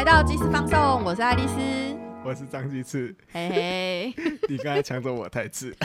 [0.00, 1.60] 来到即时放送，我是爱丽丝，
[2.24, 4.14] 我是张鸡翅，嘿嘿，
[4.48, 5.76] 你刚才抢走我台词，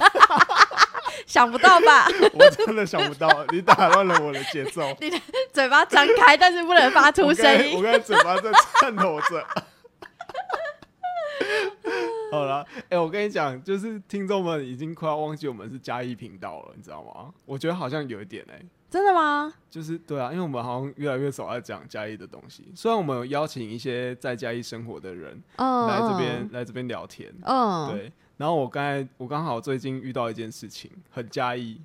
[1.27, 2.07] 想不到吧？
[2.33, 4.95] 我真的想不到，你打乱了我的节奏。
[5.01, 5.19] 你的
[5.51, 7.81] 嘴巴张开，但是不能发出声我刚才我。
[7.81, 8.49] 刚才嘴巴在
[8.79, 9.45] 颤抖着。
[12.31, 17.33] 好了，哎、我跟你讲，就是听众们已经快要忘记我们是嘉义频道了，你知道吗？
[17.43, 19.53] 我觉得好像有一点哎、真的吗？
[19.69, 22.71] 就是对啊，因为我们好像越来越少在讲嘉义的东西。
[22.73, 31.81] 虽然我们有邀请一些在嘉义生活的人嗯，来这边、来这边聊天，嗯，对，然后我刚才我刚好最近遇到一件事情，很嘉义，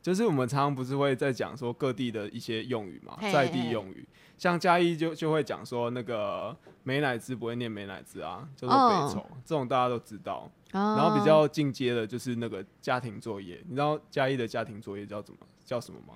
[0.00, 4.06] 就是我们常常不是会在讲说各地的一些用语嘛，嘿在地用语，
[4.38, 10.50] 像嘉义就就会讲说那个美乃滋不会念美乃滋啊，叫做北嗯丑，这种大家都知道。
[10.70, 16.14] 然然后比较进阶的就是那个家庭作业，你知道嘉义的家庭作业叫怎么叫什么吗？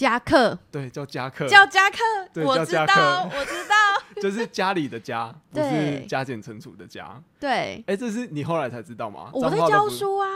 [0.00, 0.58] 加课。
[0.72, 1.98] 对，叫夹克，叫夹克，
[2.32, 3.76] 对我知道，我知道，
[4.22, 7.22] 就是家里的家， 不是加减乘除的加。
[7.38, 9.30] 对，哎、这是你后来才知道吗？
[9.34, 10.26] 我在教书啊，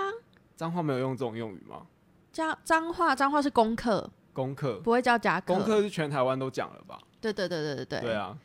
[0.55, 1.87] 脏话没有用这种用语吗？
[2.31, 5.55] 教脏话，脏话是功课，功课，不会叫夹课。
[5.55, 7.01] 功课是全台湾都讲了吧？
[7.23, 7.87] 对对对对对。
[7.87, 8.37] 对，对啊，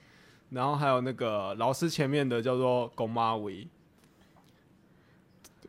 [0.52, 3.68] 然后还有那个老师前面的叫做公妈威，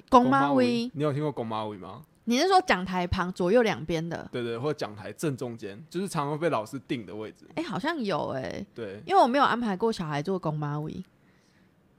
[0.08, 2.04] 公妈威，你有听过公妈威吗？
[2.24, 4.28] 你是说讲台旁左右两边的？
[4.30, 7.46] 对对，或者讲台正中间，就是常常被老师定的位置。
[7.56, 11.02] 哎，好像有哎，对，因为我没有安排过小孩做公妈位，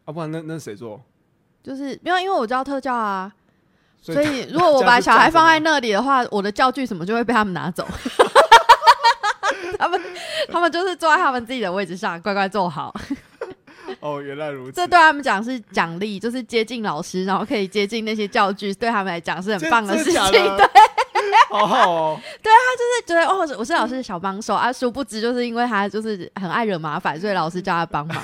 [0.05, 1.01] 啊，不然那那谁做？
[1.63, 3.31] 就是没有，因为我教特教啊，
[4.01, 7.85] 所所以如果我把小孩放在那里的话，我的教具什么就会被他们拿走。
[9.77, 9.99] 他们
[10.47, 12.95] 他们就是坐在他们自己的位置上，乖乖坐好。
[14.01, 14.73] 哦，原来如此。
[14.73, 20.13] 这对他们讲是奖励，就是接近老师，然后可以接近那些教具，对他们来讲是很棒的事情。
[20.13, 20.71] 真对，的假的
[21.49, 28.17] 好好 哦，就是觉得哦，我是老师的小帮手啊，殊不知就是因为他就是很爱惹麻烦，所以老师叫他帮忙，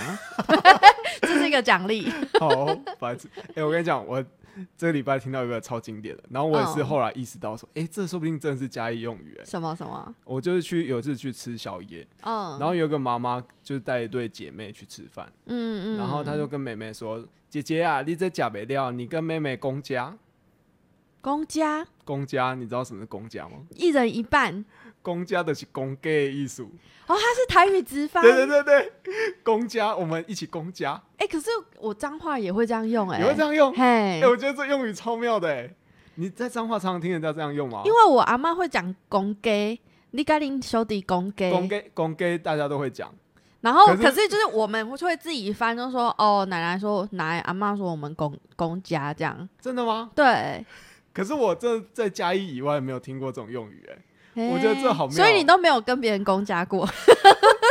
[1.22, 2.12] 这是一个奖励。
[2.40, 3.30] 好意思。
[3.56, 4.24] 哎、我跟你讲，我
[4.78, 10.16] 这个礼拜听到一个超经典的，然后我也是嗯后来意识到说，哎、这说不定真的是嘉义用语、哎，什么什么？
[10.26, 20.18] 我就是去有一次去吃宵夜，嗯，然后有一个妈妈就带一对姐妹去吃饭，嗯嗯，然后她就跟妹妹说：“姐姐啊，你这假没料，你跟妹妹公家。
[21.20, 23.58] 公家公家，你知道什么是公家吗？
[23.76, 24.64] 一人一半
[25.08, 26.70] 公家的是公家的艺术。
[27.08, 28.22] 哦，他是台语直翻。
[28.22, 28.92] 对对对对，
[29.42, 33.74] 公家，我们一起公家，哎、可是我脏话也会这样用哎、也会这样用？
[33.74, 35.74] 嘿哎、，我觉得这用语超妙的哎。
[36.16, 37.84] 你在脏话常常听人家这样用吗？
[37.86, 39.80] 因为我阿妈会讲公给，
[40.12, 43.10] 你跟恁兄弟公给，公给公给大家都会讲，
[43.62, 50.12] 然后可是就是我们会自己翻，就说哦，奶奶说奶奶阿妈说我们公公家这样，真的吗？
[50.14, 50.66] 对，
[51.14, 53.98] 可是我这在嘉义以外没有听过这种用语哎，
[54.52, 56.88] 我觉得这好妙哦所以你都没有跟别人公家过，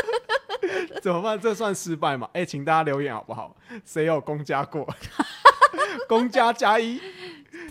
[1.00, 1.38] 怎么办？
[1.38, 2.28] 这算失败吗？
[2.32, 3.54] 哎、请大家留言好不好？
[3.84, 4.86] 谁有公家过？
[6.08, 7.00] 公家加一，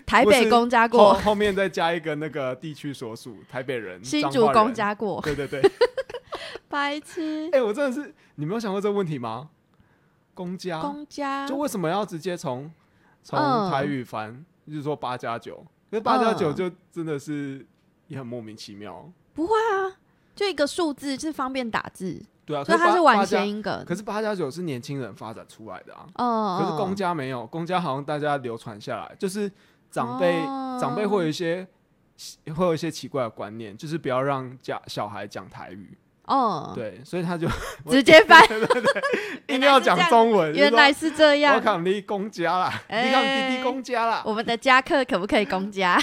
[0.05, 4.73] 台北公家后过，后面再加一个那个地区所属，台北人、新竹公。
[4.73, 5.61] 家过，对对对，
[6.69, 9.49] 白痴哎、，我真的是，你没有想过这个问题吗？
[10.33, 12.69] 公家，公家就为什么要直接从
[13.23, 15.65] 从嗯台语翻，就是说八加九？
[15.91, 17.65] 因为八加九嗯就真的是
[18.07, 19.11] 也很莫名其妙。
[19.33, 19.97] 不会啊，
[20.35, 26.05] 就一个数字是方便打字，对啊，所以它是完谐音梗，可是八加九是年轻人发展出来的啊。
[26.15, 29.51] 哦，可是公嗯家没有，公家好像大家流传下来，就是
[29.91, 31.65] 长辈、哦长辈会有一些
[32.53, 37.47] 会有一些奇怪的观念，就是不要让家小孩讲台语，哦，对，所以他就
[37.89, 38.41] 直接翻，
[39.47, 41.61] 硬要讲中文，原来是这我样。
[41.61, 45.97] 看你公家啦，哎你看弟弟公家啦，我们的家课可不可以公家？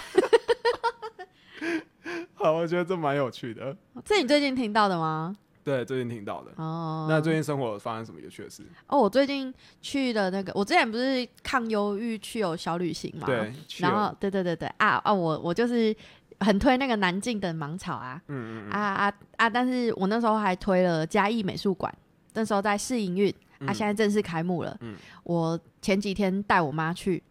[2.42, 3.76] 好，我觉得这蛮有趣的。
[4.04, 5.34] 这你最近听到的吗？
[5.64, 6.50] 对，最近听到的。
[6.56, 8.64] 哦，那最近生活发生什么有趣的事？
[8.88, 15.94] 哦，我最近去的那个，我之前不是抗忧郁去有小旅行嘛，对，然后对对对对啊啊，我我就是
[16.40, 19.48] 很推那个南靖的芒草啊，嗯嗯啊啊啊！
[19.48, 21.94] 但是我那时候还推了嘉义美术馆，
[22.34, 23.30] 那时候在试营运，
[23.60, 24.76] 啊，嗯现在正式开幕了。
[24.80, 27.22] 嗯我前几天带我妈去，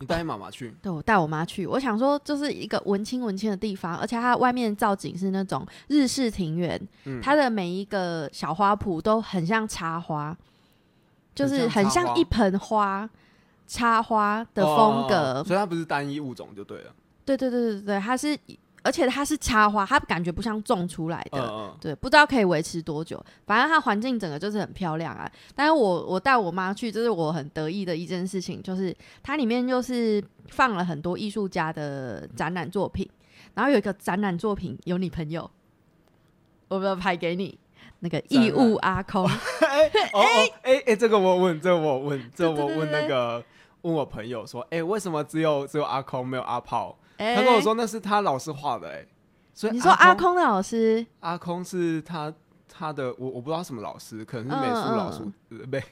[0.00, 10.36] 你带你妈妈去， 对我带我妈去，我想说就是一个文青文青的地方，而且它外面造景是那种日式庭园，嗯它的每一个小花圃都很像插花，
[11.34, 13.08] 就是很像一盆花
[13.66, 15.44] 插花的哦风格。
[15.44, 16.94] 所以它不是单一物种就对了。
[17.24, 18.38] 对对对对对，它是，
[18.88, 21.38] 而且它是插花，它感觉不像种出来的。
[21.42, 23.22] 嗯嗯，对，不知道可以维持多久。
[23.46, 25.30] 反正它环境整个就是很漂亮啊。
[25.54, 33.06] 但是我我带我妈去，这是我很得意的一件事情，就是它里面就是放了很多艺术家的展览作品，
[33.52, 35.50] 然后有一个展览作品有你朋友，
[36.68, 37.58] 我拍给你。
[38.00, 39.26] 那个义务阿空，
[39.60, 40.24] 哎哦哦
[40.62, 43.44] 哎哎，这个我问，这个我问，这个我问那个
[43.82, 46.97] 问我朋友说，哎，为什么只有只有阿空没有阿炮？
[47.18, 49.06] 哎他跟我说那是他老师画的，哎，
[49.54, 52.32] 所以你说阿空的老师，阿空是他
[52.68, 55.82] 他的我我不知道什么老师，可能是美术嗯老师，呃没。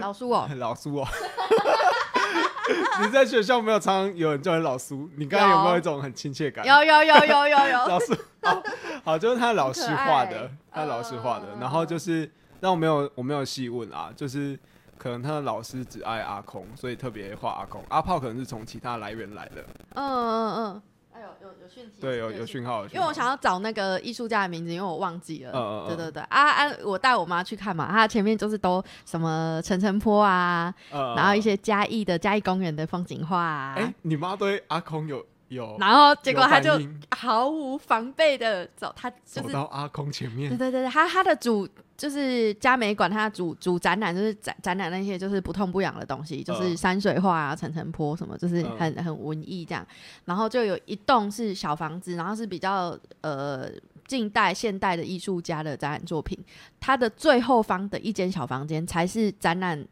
[0.00, 1.08] 老苏哦， 老苏哦。
[3.00, 5.08] 你在学校没有常常有人叫你老苏？
[5.16, 5.78] 你刚才有没有有。
[5.78, 6.64] 一种很亲切感？
[6.64, 8.62] 有有有有有有，老师好，
[9.02, 14.58] 好，就是他老师画的，他老师画的嗯，然后就是，但我没有我没有细问啊，就是
[15.02, 19.64] 可能他的老师只爱阿空，所以特别画阿空，阿炮可能是从其他来源来的，
[19.94, 20.82] 嗯嗯嗯，
[21.12, 25.50] 哎有有有讯息，对，有有讯号，因为我想要找那个艺术家的名字，因为我忘记了。
[25.52, 25.88] 嗯嗯嗯。
[25.88, 26.72] 对对对，啊啊！
[26.84, 40.48] 我带我妈去看嘛，她前面就是都什么陈澄波啊，呃然后一，些嘉义的嘉义公园的风景画啊，哎，你妈对阿空有有然后结果他就毫无防备的走，他就是走到阿空前面。
[40.48, 41.68] 对面，对对，他他的主
[42.02, 49.86] 就是嘉美馆，他的主主展览就是展展览那些就是不痛不痒的东西，就是嗯山水画啊、层层坡什么，就是嗯很很文艺这样。
[50.24, 53.70] 然后就有一栋是小房子，然后是比较呃
[54.08, 56.36] 近代现代的艺术家的展览作品。
[56.80, 59.86] 它的最后方的一间小房间才是展览。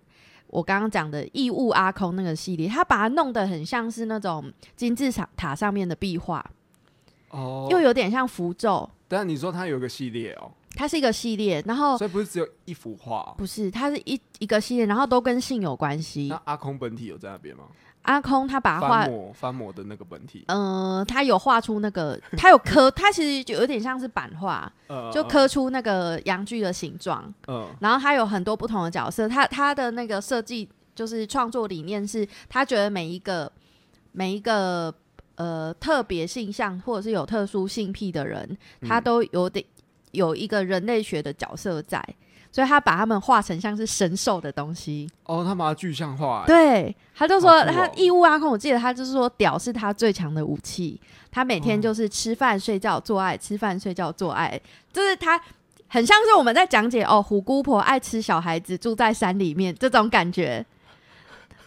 [0.49, 6.45] 我刚刚讲的义务阿空那个系列，他把它弄得很像是那种金字塔塔上面的壁画，
[7.29, 8.91] 哦，又有点像符咒。
[9.07, 13.19] 但你说它有个系列哦，它是一个系列，然后所以不是只有一幅画？
[13.19, 16.29] 哦，不是，它是一一个系列，然后都跟性有关系。
[16.29, 16.41] 那。
[16.45, 17.65] 阿空本体有在那边吗？
[18.03, 33.53] 阿空他把它画翻，模翻模的那个本体，呃，他有画出那个， 他有刻，他其实就有点像是版画，呃就刻出那个阳具的形状，嗯然后他有很多不同的角色，他他的那个设计就是创作理念是，他觉得每一个
[34.13, 34.93] 每一个
[35.35, 39.63] 呃特别性向或者是有特殊性癖的人，他嗯都有点
[40.13, 42.03] 有一个人类学的角色在，
[42.51, 45.09] 所以他把他们画成像是神兽的东西。
[45.25, 54.61] 哦，他把它具象化，，对，他就说哦他义乌阿空，我记得他就是说屌是他最强的武器，他每天哦就是吃饭睡觉做爱，吃饭睡觉做爱，
[54.93, 55.41] 就是他
[55.89, 60.65] 很像是我们在讲解哦，虎姑婆爱吃小孩子，住在山里面这种感觉。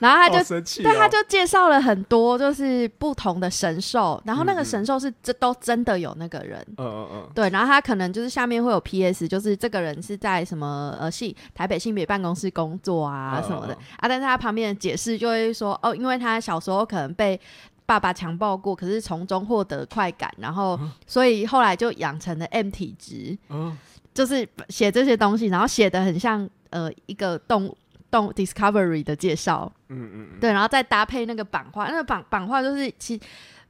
[0.04, 6.60] 然后他就对，他就介绍了很多就是不同的神兽，然后那个神兽是这都真的有那个人。
[6.78, 17.40] 嗯嗯嗯，对，然后他可能就是下面会有 P.S，就是这个人是在什么呃性台北性别办公室工作啊嗯什么的、嗯啊，但是他旁边的解释就会说哦，因为他小时候可能被
[17.86, 23.78] 爸爸强暴过，可是从中获得快感，然后所以后来就养成了 M 体质，嗯
[24.14, 27.76] 就是写这些东西，然后写的很像呃一个动
[28.14, 33.20] 动 Discovery 的介绍，嗯嗯嗯，对，然后再搭配那个版画，那个版版画就是其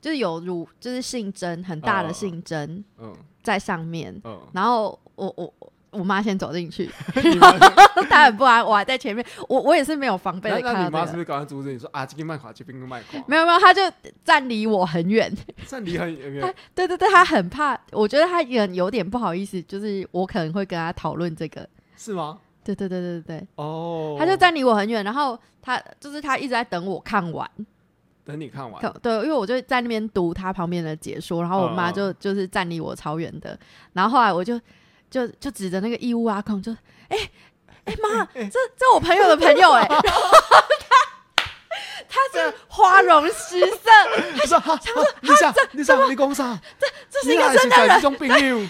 [0.02, 5.54] 就是有乳就是性征很大的嗯性征嗯在上面，嗯，然后我我
[5.92, 6.90] 我妈先走进去
[8.10, 11.20] 她很不安，我还在前面，我我也是没有防备那的那你妈是不。
[11.20, 13.82] 是刚才阻止你说啊，这个卖垮，这边卖垮，没有没有，她就
[14.26, 15.34] 站离我很远。
[15.66, 21.66] 站离很远，对对对，她很怕，我觉得她也有点不好意思，就是我可能会跟她讨论这个。
[21.96, 22.40] 是吗？
[22.64, 27.50] 对对对对对对，哦，他就站离我很远，然后他就是他一直在等我看完，
[28.26, 33.58] 等你看完，看对，因为我就在那边读他旁边的解说，然后我妈就就是站离我超远的，
[33.94, 34.60] 然后后来我就
[35.10, 36.72] 就就指着那个义乌阿空就，
[37.10, 37.18] 哎
[37.86, 40.22] 哎妈， 这这我朋友的朋友哎、 然后
[40.80, 40.96] 他
[42.08, 43.90] 他整个花容失色，
[44.38, 44.80] 他说哈，
[45.22, 46.60] 你想你想你讲啥？
[46.80, 48.68] 这这是一个真的的人，这种朋友，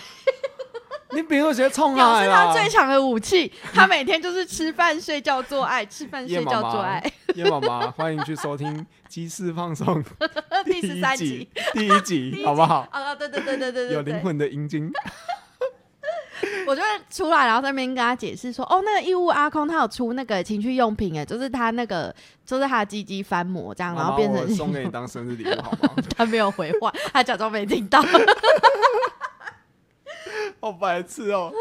[1.13, 2.53] 你朋友直接冲表示来啦他！
[2.53, 7.03] 最强的武器，他每天就是吃饭睡觉做爱，吃饭睡觉做爱，
[7.35, 8.75] 叶妈妈，欢迎去收听
[9.07, 10.03] 《鸡翅放松》
[10.65, 12.87] 第十三集集，， 第一集，好不好？
[12.91, 14.19] 啊，对对对对对对，有灵。
[14.23, 14.89] 魂的阴茎，
[16.65, 22.13] 我就会出来，然后在那边跟他解释说，哦，那个义乌阿空他有出那个情趣用品，哎，就是他那个，
[22.45, 25.89] 就是他的鸡鸡翻模这样，然后变成我送给你当生日礼物好吗？
[26.15, 28.01] 他没有回话，他假装没听到，
[30.63, 31.51] 好白痴哦！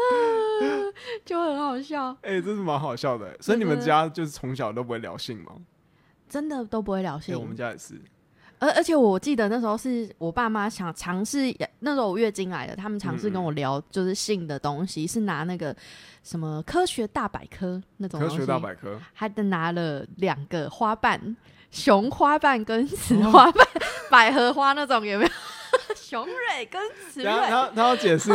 [1.25, 3.35] 就很好笑，哎，真是蛮好笑的。
[3.41, 5.51] 所以你们家就是从小都不会聊性吗？
[6.29, 7.43] 真的都不会聊哎，性我。
[7.43, 7.99] 们家也是。
[8.59, 15.75] 而而且我记得那时候是我爸妈想尝试，那时候我月经来了，他们尝试跟我聊就是性的东西，是拿那个
[16.23, 21.35] 什么科学大百科那种，科学大百科，还得拿了两个花瓣，
[21.71, 23.67] 雄花瓣跟雌花瓣，
[24.09, 25.31] 百合花那种有没有？
[25.97, 26.79] 雄蕊跟
[27.11, 28.29] 雌蕊然，后他他要解释，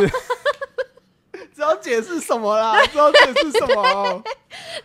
[1.59, 2.79] 知道解释什么啦？
[2.87, 3.83] 知道解释什么？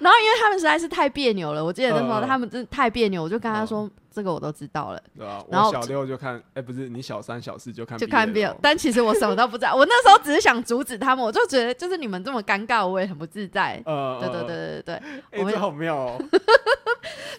[0.00, 5.42] 然后因为他们实在是太别扭了，我记得那时候他们真的太别扭，我就跟他说，这个我都知道了，对吧？
[5.48, 9.72] 然后我小六就看，哎，不是你小三小四就看就看 BL BL，但其实我什么都不知道。
[9.76, 13.80] 我那时候只是想阻止他们，我就觉得就是你们这么尴尬，我也很不自在。
[13.86, 14.82] 呃，对对对呃，对对
[15.30, 16.18] 对，哎，这好妙哦。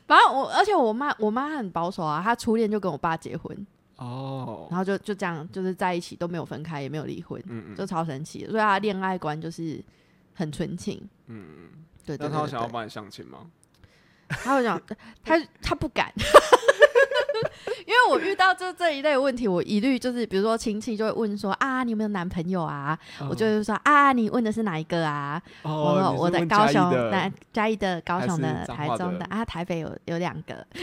[0.07, 3.55] 反正我而且我妈我妈很保守啊，她初恋就跟我爸结婚，
[3.97, 8.51] 哦，然后就就这样就是在一起都没有分开，也没有离婚，嗯嗯就超神奇的。
[8.51, 9.83] 所以他恋爱观就是
[10.33, 11.01] 很纯情。
[11.27, 11.69] 嗯，
[12.05, 13.39] 对对他有想要，帮你相亲吗？
[14.27, 14.81] 他会想
[15.23, 16.11] 他他不敢。
[17.85, 22.97] 因为我遇到就这一类问题，我一律就是，比如说亲戚就会问说啊，你有没有男朋友啊？
[23.29, 25.41] 我就会说啊，你问的是哪一个啊？
[25.63, 30.65] 我我的高雄的那嘉义的、高雄的、的台中的啊，台北有有两个。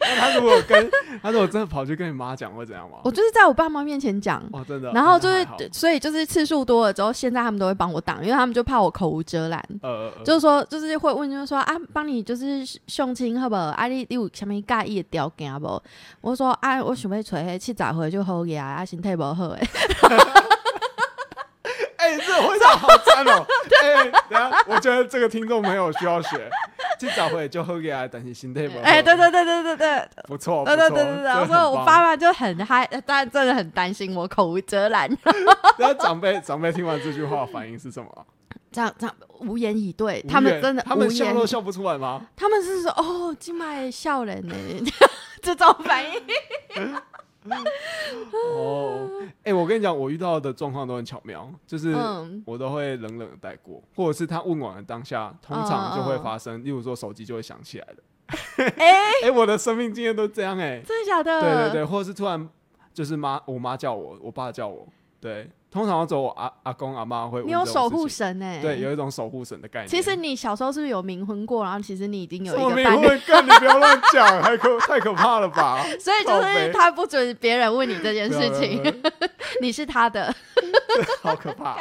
[0.02, 0.90] 那他如果跟
[1.22, 2.98] 他如果真的跑去跟你妈讲，会怎样吗？
[3.04, 4.90] 我就是在我爸妈面前讲，哦，真的。
[4.92, 9.62] 然后就是所以就是次数多了之后，现在他们都会帮我挡，因为他们就怕我口无遮拦。
[9.82, 13.62] 呃，呃就是说，就是会问，就是说啊，帮你就是相亲好不好？
[13.62, 15.82] 啊，你你有啥物介意的条件不？
[16.22, 19.68] 我说啊，我想要找迄七十岁就好个啊，身体无好诶。
[23.82, 26.50] 哎，等下，我觉得这个听众朋友需要学。
[26.98, 28.84] 去早会就喝给他，担心心态不好。
[28.84, 35.08] 哎，对对对对对对，不错，对不错对对对对，我爸妈就很嗨，但真的很担心我口无遮拦，
[35.78, 38.26] 然后长辈长辈听完这句话反应是什么？
[38.70, 42.20] 这样这样无言以对，他们真的他们笑都笑不出来吗？
[42.36, 44.54] 他们是说哦，今麦笑人呢，
[45.40, 46.12] 这种反应。
[48.54, 49.08] 哦，
[49.42, 58.02] 哎，我跟你讲，我遇到的状况都很巧妙，就是嗯，我都会冷冷的带过，或者是他问完的当下，通常就会发生，例如说手机就会响起来的。
[58.76, 60.80] 哎，哎，我的生命经验都这样哎。
[60.86, 61.40] 真的假的？
[61.40, 62.48] 对对对，或者是突然
[62.92, 64.86] 就是妈，我妈叫我，我爸叫我，
[65.20, 69.88] 对，通常走我阿阿公阿妈会问你有守护神哎，对，有一种守护神的概念。
[69.88, 71.62] 其实你小时候是不是有冥婚过？
[71.62, 73.20] 然后其实你已经有一个伴侣，婚？
[73.26, 75.84] 干你不要乱讲，太可太可怕了吧？
[76.00, 78.82] 所以就是他不准别人问你这件事情，
[79.60, 80.34] 你是他的。
[81.22, 81.76] 好可怕。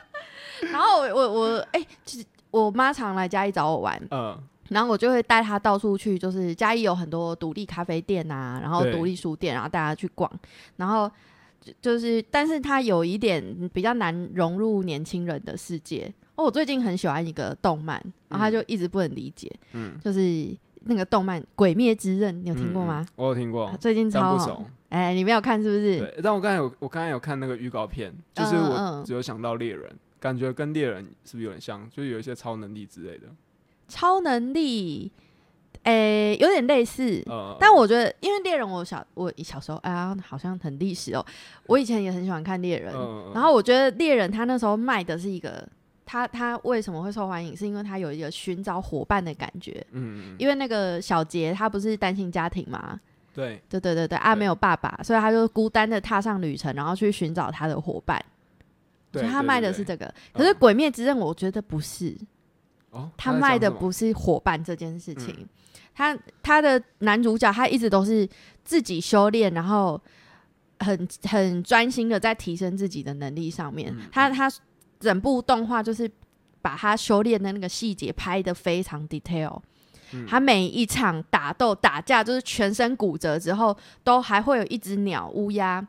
[0.72, 10.30] 然后我我我哎、其实我妈常来嘉义找我玩，嗯，然后我就会带她到处去，就是嘉义有很多独立咖啡店啊，然后对独立书店，然后带她去逛，
[10.76, 11.10] 然后
[11.60, 16.12] 就就是，但是他有一点比较难融入年轻人的世界。
[16.36, 23.06] 哦，我最近很喜欢一个动漫，然后他就一直不能理解，嗯，就是那个动漫《鬼灭之刃》，你有听过嗯吗？？
[23.16, 24.66] 我有听过，最近超好但不熟。。
[24.88, 25.98] 哎、你没有看是不是？
[26.00, 29.88] 对，但我刚才有，我刚才有看那个预告片，就是我只有想到猎人，
[30.18, 31.88] 感觉跟猎人是不是有点像？
[31.90, 33.28] 就是有一些超能力之类的。
[33.86, 35.12] 超能力，
[35.84, 37.22] 诶、有点类似。
[37.26, 41.24] 呃，但我觉得，因为猎人，我小我小时候，哎呀，好像很历史哦。
[41.66, 45.66] 我以前也很喜欢看猎人，嗯，然后我觉得猎人他那时候卖的是一个，
[46.04, 49.84] 他他为什么会受欢迎，是因为他有一个寻找伙伴的感觉。
[49.92, 53.00] 嗯，嗯，因为那个小杰他不是单亲家庭嘛，
[53.34, 58.22] 对，对对对对，啊没有爸爸，所以他就孤单的踏上旅程，然后去寻找他的伙伴。
[59.12, 62.16] 对所以他卖的是这个，可是《嗯鬼灭之刃》我觉得不是，
[62.90, 65.48] 哦，他卖的不是伙伴这件事情，嗯
[65.94, 68.28] 他他的男主角他一直都是
[68.64, 70.00] 自己修炼，然后
[70.78, 73.92] 很很专心的在提升自己的能力上面。
[73.94, 74.50] 嗯他他
[74.98, 76.10] 整部动画就是
[76.62, 79.60] 把他修炼的那个细节拍的非常 detail。
[80.12, 85.86] 嗯他每一场打斗打架，就是全身骨折之后，都还会有一只鸟乌鸦，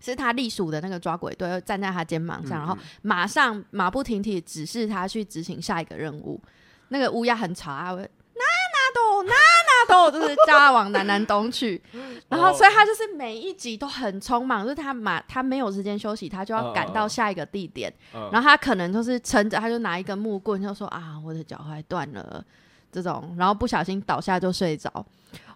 [0.00, 6.40] 是他隶属的那个抓鬼队，站在他肩膀上，然后嗯马上马不停蹄指示他去执行下一个任务。
[6.88, 8.00] 那个乌鸦很吵啊，会
[8.34, 11.82] 那那都那那斗， 就是叫他往南南东去。
[12.28, 17.92] 然后，哦所以他就是每一集都很匆忙，就是他马他没有时间休息，他就要赶到下一个地点。
[18.14, 22.44] 嗯然后他可能就是撑着，他就拿一根木棍，就说啊，我的脚踝断了
[22.92, 25.04] 这种，然后不小心倒下就睡着。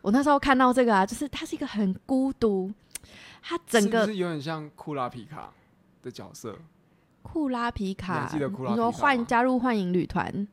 [0.02, 2.72] 我那时候看到这个啊，就是他是一个很孤独，
[3.42, 5.52] 他整个是有点像库拉皮卡
[6.02, 6.58] 的角色？
[7.22, 10.48] 库拉皮卡，还记得库拉你说皮卡吗幻加入幻影旅团，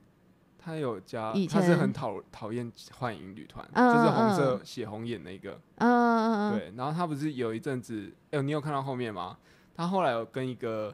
[0.57, 5.59] 他有加以，他是很讨讨厌幻影旅团，嗯就是红嗯色血红眼那个。
[5.75, 9.37] 嗯嗯嗯，对，然后他不是有一阵子，哎、你有看到后面吗？
[9.75, 10.93] 他后来有跟一个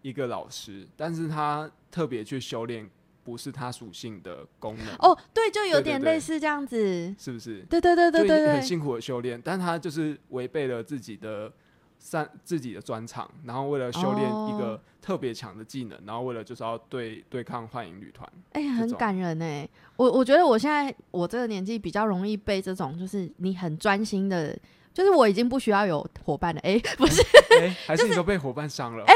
[0.00, 2.90] 一个老师，但是他特别去修炼
[3.24, 7.64] 不是它属性的功能，哦，对，就有点类似这样子，是不是？
[7.70, 11.52] 对对对对对对，很辛苦的修炼，但他就是违背了自己的
[11.98, 14.56] 擅自己的专长，然后为了修炼一哦。
[14.58, 24.56] 个特别强的技能，然后为了就是要对对抗幻影旅团，哎、很感人哎、我我觉得我现在我这个年纪比较容易被这种，就是你很专心的，
[24.92, 26.60] 就是我已经不需要有伙伴了。
[26.62, 27.22] 哎、 不是，
[27.60, 29.14] 哎、 还是你都被伙伴伤了，哎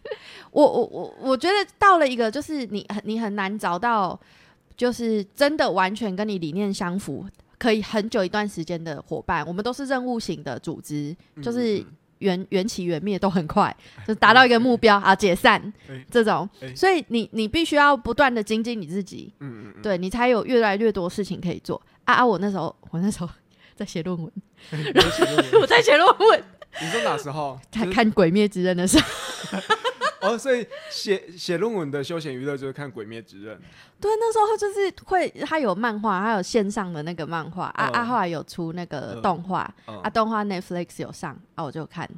[0.50, 4.18] 我我我我觉得到了一个，就是你很你很难找到，
[4.76, 7.26] 就是真的完全跟你理念相符，
[7.58, 11.86] 可以很久一段时间的伙伴，我们都是任务型的组织，就是嗯
[12.20, 13.74] 缘缘起缘灭都很快，
[14.06, 16.48] 就达到一个目标啊，解散哎这种。
[16.60, 21.80] 哎，所以你你必须要不断的精进你自己，嗯嗯嗯，对你才有越来越多事情可以做。
[22.04, 22.26] 啊啊！
[22.26, 23.28] 我那时候我那时候
[23.78, 24.32] 在写论文，
[25.60, 26.42] 我在写论文，
[26.82, 27.58] 你说哪时候？
[27.70, 29.08] 就是在看《鬼灭之刃》的时候，
[30.28, 33.56] 哦，所以写写论文的休闲娱乐就是看《鬼灭之刃》。
[34.00, 39.22] 对，那时候就是会，它有漫画，还有线上的那个漫画啊啊，嗯后来有出那个嗯。
[39.22, 40.00] 动画嗯。
[40.02, 42.08] 啊，动画 Netflix 有上啊，我就看，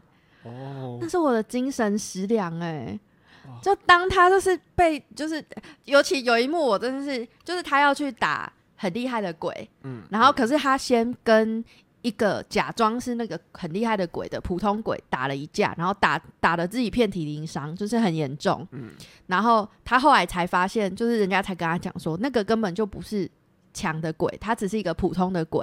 [0.45, 0.99] 哦。
[1.00, 2.99] 那，是我的精神食粮哎、
[3.47, 3.59] 哇。
[3.62, 5.45] 就当他就是被就是，
[5.85, 8.50] 尤其有一幕我真的是，就是他要去打
[8.81, 11.63] 很厉害的鬼，嗯，然后可是他先跟
[12.01, 18.67] 一个假装是那个很厉害的鬼的普通鬼打了一架，然后打打的自己遍体鳞伤，就是很严重。
[18.71, 18.93] 嗯。
[19.27, 23.31] 然后他后来才发现，就是人家才跟他讲说，那个根本就不是
[23.75, 25.63] 强的鬼，他只是一个普通的鬼，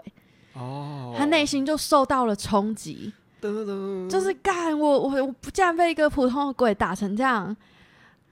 [0.53, 7.57] 哦，他内心就受到了冲击，噔噔就是干我我我不竟然被一个普通的鬼打成这样。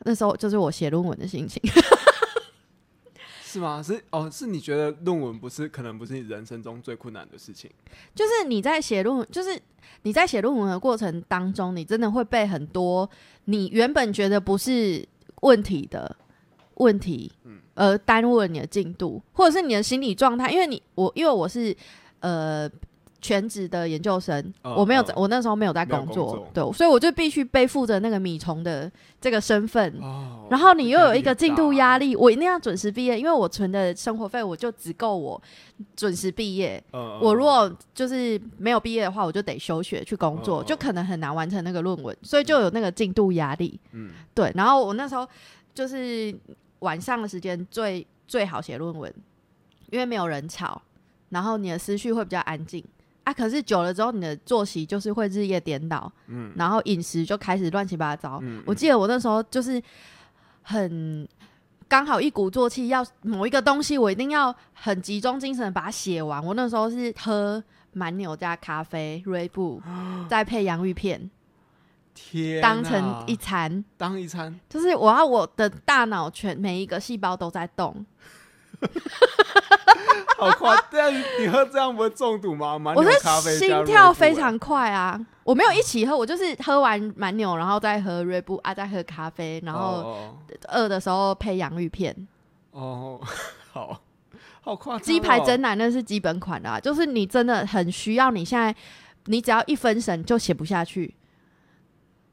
[0.08, 1.60] 那时候就是我写论文的心情，
[3.56, 3.82] 是吗？
[3.82, 7.72] 是哦，是你觉得论文不是可能不是你人生中最困难的事情？
[8.14, 9.58] 就是你在写论文，就是
[10.02, 13.10] 你在写论文的过程当中，你真的会被很多
[13.46, 15.08] 你原本觉得不是
[15.42, 16.16] 问题的
[16.76, 20.52] 问题，嗯而耽误了你的进度，或者是你的心理状态。
[20.52, 21.76] 因为你我因为我是
[22.20, 22.70] 呃
[23.26, 29.92] 全职的研究生，哦我没有我那时候没有在工作，对，所以我就必须背负着那个米虫的这个身份。
[30.00, 35.42] 哦，然后你又有一个进度压力，我一定要准时毕业，因为我存的生活费我就只够我
[35.96, 36.84] 准时毕业。
[36.94, 43.80] 嗯我如果就是没有毕业的话，我就得休学去工作，嗯就可能很难完成那个论文，所以就有那个进度压力。
[43.94, 45.28] 嗯对，然后我那时候
[45.74, 46.32] 就是
[46.80, 49.12] 晚上的时间最最好写论文，
[49.90, 50.80] 因为没有人吵，
[51.30, 52.84] 然后你的思绪会比较安静
[53.26, 53.34] 啊。
[53.34, 58.40] 可是久了之后，你的作息就是会日夜颠倒，嗯然后饮食就开始乱七八糟。
[58.42, 59.82] 嗯我记得我那时候就是
[60.62, 61.28] 很
[61.88, 66.44] 刚好一鼓作气，要某一个东西，我一定要很集中精神把它写完。
[66.44, 69.82] 我那时候是喝蛮牛加咖啡、瑞布，
[70.28, 71.30] 再配洋芋片，
[72.16, 73.86] 天当成一餐。
[73.98, 78.04] 当一餐，就是我要我的大脑全每一个细胞都在动，
[80.38, 80.86] 好夸张！
[80.92, 82.78] 但你喝这样不会中毒吗？
[82.78, 85.20] 蛮我的牛咖啡加心 Red 跳非常快啊！
[85.44, 90.38] 我没有一起喝，我就是喝完蛮牛，然后再喝瑞布啊，再喝咖啡，然后哦
[90.70, 92.16] 饿的时候配洋芋片。
[92.72, 93.28] 哦，哦
[93.72, 94.02] 好
[94.62, 98.76] 好夸张哦，鸡排真奶那是基本款的、啊，就是你真的很需要，你现在
[99.26, 101.16] 你只要一分神就写不下去。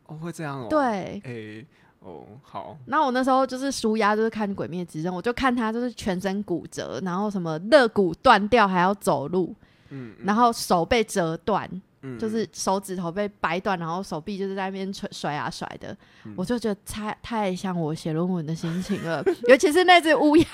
[0.06, 1.66] 哦会这样哦，，对，哎
[2.04, 9.54] 哦好，那我那时候就是舒压，就是看《鬼灭之刃》，我就看他就是全身骨折，然后什么肋骨断掉还要走路，
[10.24, 11.68] 然后手被折断，
[12.02, 16.34] 嗯就是手指头被掰断，然后手臂就是在那边甩甩啊甩的，嗯。
[16.36, 19.22] 我就觉得太太像我写论文的心情了。
[19.46, 20.44] 尤其是那只乌鸦，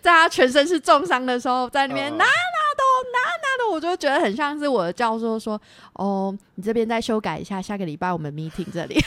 [0.00, 2.82] 在它全身是重伤的时候，在那边呃拿拿的
[3.12, 5.60] 拿拿的，我就觉得很像是我的教授说
[5.94, 8.98] ：“哦，你这边再修改一下，下个礼拜我们 meeting 这里。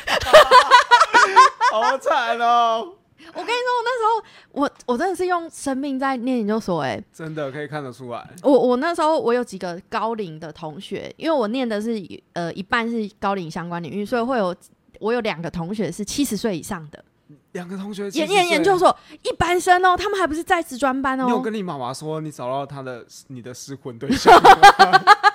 [1.71, 2.93] 好惨哦，
[3.33, 12.01] ”我跟你说，我那时候我我真的是用生命在念研究所、欸，真的可以看得出来，我我那时候我有几个高龄的同学，因为我念的是
[12.33, 14.55] 呃一半是高龄相关领域，所以会有
[14.99, 17.03] 我有两个同学是七十岁以上的
[17.51, 21.25] 两个同学研研研究，所一般生哦，他们还不是在职专班哦。
[21.25, 24.49] 你有跟你妈妈说你找到他的你的失婚对象吗？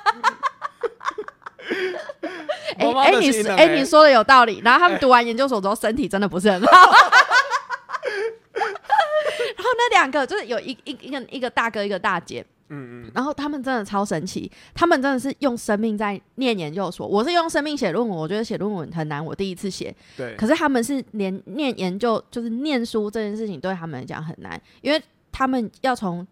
[2.79, 6.69] 哎哎你哎你说的有道理，然后他们读完研究所之后身体真的不是很好。
[8.55, 17.07] 然后那两个就是有一一一个一个大哥一个大姐，嗯嗯，然后他们真的超神奇，他们真的是用生命在念研究所。
[17.07, 19.95] 我是用生命写论文，我觉得写论文很难，我第一次写。
[20.17, 26.27] 对，可是他们是连念研究，就是念书这件事情，对他们来讲很难，因为他们要从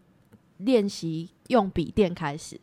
[0.59, 2.61] 练习用笔电开始，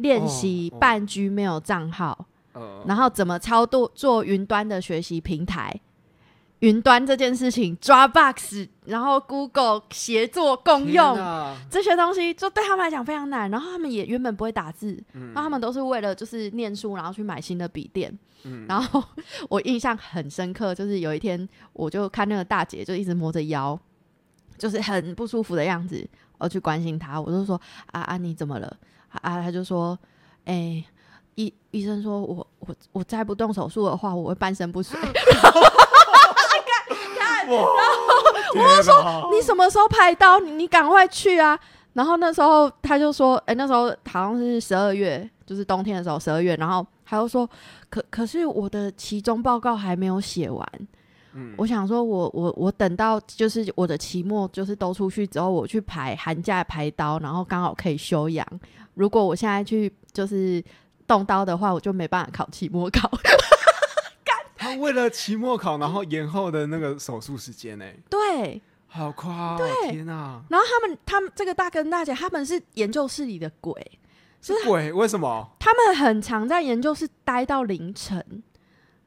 [0.00, 5.80] 练习半 G 没有账号，呃，然后怎么操作做云端的学习平台。
[6.60, 11.16] 云端这件事情，Dropbox，然后 Google 协作共用，
[11.70, 18.12] 这些东西就对他们来讲非常难，然后他们也原本不会打字，嗯那他们都是为了就是念书，然后去买新的笔电。
[18.44, 19.02] 嗯然后
[19.48, 23.78] 我印象很深刻，就是有一天我就看那个大姐就一直摸着腰，
[24.58, 26.06] 就是很不舒服的样子，
[26.40, 27.60] 我去关心他，我就说
[27.92, 28.66] 啊啊你怎么了？
[29.10, 29.96] 啊啊她就说，
[30.44, 30.84] 哎、
[31.36, 34.98] 医医生说我我我再不动手术的话，我会半身不遂。
[37.46, 37.60] 然后，
[38.54, 40.38] 我我说你什么时候排刀？
[40.38, 41.58] 你你赶快去啊！
[41.94, 46.54] 然后那时候他就说，哎、那时候好像是十二月，就是冬天的时候，十二月。
[46.56, 47.48] 然后他就说，
[47.88, 50.64] 可可是我的期中报告还没有写完。
[51.32, 58.46] 嗯，我想说我，我我等到就是我的期末就是都出去之后，我去排寒假排刀，然后刚好可以休养。
[58.94, 60.62] 如果我现在去就是
[61.06, 63.10] 动刀的话，我就没办法考期末考。
[64.56, 69.56] 他为了期末考，然后延后的那个手术时间呢、对，好夸、哦！
[69.56, 73.72] 对天哪、然后他们他们这个大哥大姐他们是研究室里的鬼，
[74.42, 74.92] 是鬼？
[74.92, 75.48] 为什么？
[75.58, 78.42] 他们很常在研究室待到凌晨，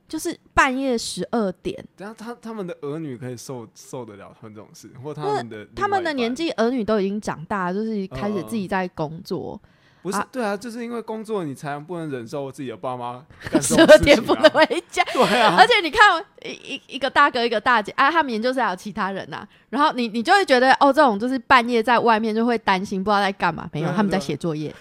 [0.08, 1.84] 就是半夜十二点。
[1.96, 9.72] 等下他他们的儿女可以受受得了他们这种事，或他们的他们的年纪纪儿女都已经长大，就是开始自己在工作，啊
[10.04, 13.26] 不是对啊，就是因为工作你才不能忍受自己的爸妈
[13.62, 14.50] 十二点不能啊。
[14.54, 15.02] 回家。
[15.14, 23.70] 对啊而，且你看一一一个大哥一个大姐啊，他们研究室还有其他人呐、然后你你就会觉得哦，这种就是半夜在外面就会担心，不知道在干嘛。
[23.72, 24.76] 没有，啊他们在写作业，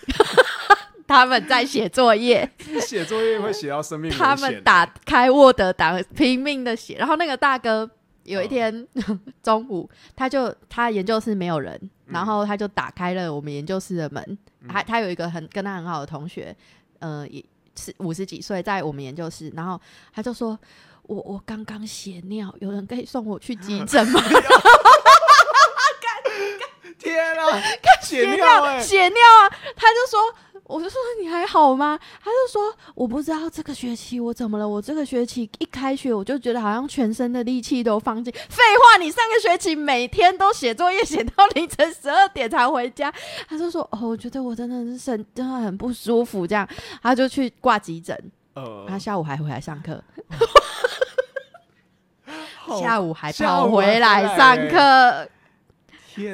[1.12, 6.96] 他们在写作业，写作业会写到生命他们打开 Word 档拼命的写。
[6.96, 7.88] 然后那个大哥
[8.24, 8.88] 有一天、
[9.42, 14.38] 中午，他就他研究室没有人，然后他就打开了我们研究室的门。
[14.66, 16.56] 他他有一个很跟他很好的同学，
[17.00, 17.44] 呃，也
[17.78, 19.78] 是五十几岁，在我们研究室，然后
[20.14, 20.58] 他就说
[21.04, 24.22] ：“我我刚刚血尿，有人可以送我去急诊吗？
[26.98, 27.60] 天啊，
[28.00, 30.18] 血血尿哎、血尿啊！”他就说。
[30.72, 31.98] 我就说你还好吗？
[32.24, 34.66] 他就说我不知道这个学期我怎么了。
[34.66, 38.32] 我这个学期一开学我就觉得好像全身的力气都放尽。
[38.32, 43.12] 废话，你上个学期每天都写作业写到凌晨十二点才回家。
[43.46, 46.66] 他就说哦，我觉得我真的是身真的很不舒服，这样
[47.02, 48.18] 他就去挂急诊。
[48.54, 50.02] 呃，他下午还回来上课，
[52.80, 55.28] 下午还跑回还来上课，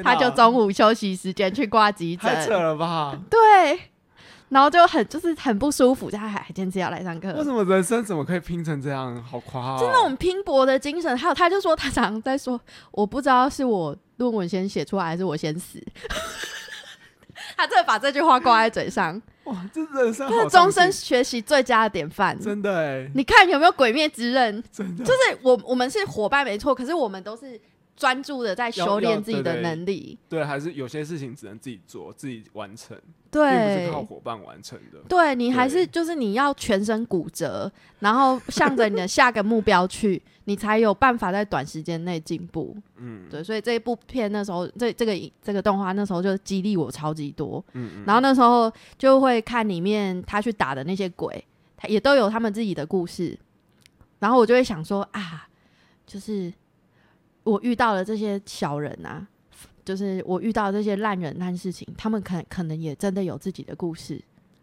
[0.03, 2.61] 他就中午休息时间去挂急太扯诊。
[2.61, 3.17] 了吧？
[3.29, 3.79] 对，
[4.49, 7.43] 然后就很就是很不舒服，他还还坚持要来上课为。
[7.43, 9.23] 什么人生怎么可以拼成这样？
[9.23, 9.77] 好夸哦！
[9.79, 12.59] 就那种拼搏的精神，还有他就说他常常在说，
[12.91, 15.79] 我不知道是我论文先写出来，还是我先死。
[17.55, 22.37] 他真的把这句话挂在嘴上，哇，这人生这好是终身学习最佳的典范。
[22.39, 24.61] 真的哎，你看有没有《鬼灭之刃》？
[24.71, 27.59] 真的就是我我们是伙伴没错，可是我们都是
[27.99, 30.17] 专注的在修炼自己的能力。
[30.29, 32.97] 对，还是有些事情只能自己做、自己完成，
[33.29, 34.99] 对不是对靠，伙伴完成的。
[35.09, 42.73] 对你还是就是你要全身骨折，然后向着你的下个目标去，你才有办法在短时间内进步。
[42.95, 47.61] 嗯，对，所以这一部片那时候，这这个这个动画那时候就激励我超级多。
[47.73, 51.43] 嗯嗯，然后那时候就会看里面他去打的那些鬼，
[51.75, 53.37] 他也都有他们自己的故事。
[54.19, 55.47] 然后我就会想说啊，
[56.05, 56.51] 就是
[57.43, 59.27] 我遇到了这些小人啊，
[59.83, 64.21] 就是我遇到这些烂人烂事情，他们可可能也真的有自己的故事，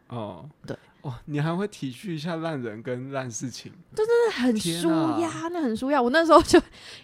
[0.09, 4.89] 哦，对，哦，你还会体恤一下烂人跟烂事情，真的很舒
[5.21, 6.01] 压，那很舒压。
[6.01, 6.61] 我那时候就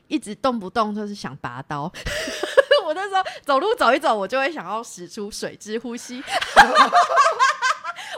[0.09, 1.93] 一直动不动就是想拔刀。
[2.85, 6.21] 我那时候走路走一走，我就会想要使出水之呼吸。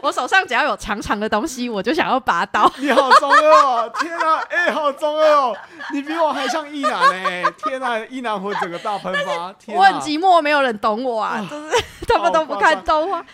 [0.04, 2.70] 我手上只要有长长的东西，我就想要拔刀。
[2.76, 3.90] 你好中二哦！
[3.98, 5.56] 天啊，哎、好中二哦！
[5.94, 9.50] 你比我还像异男哎、天啊，异男魂整个大喷发！
[9.54, 13.24] 天啊，我很寂寞，没有人懂我啊，就是 他们都不看动画，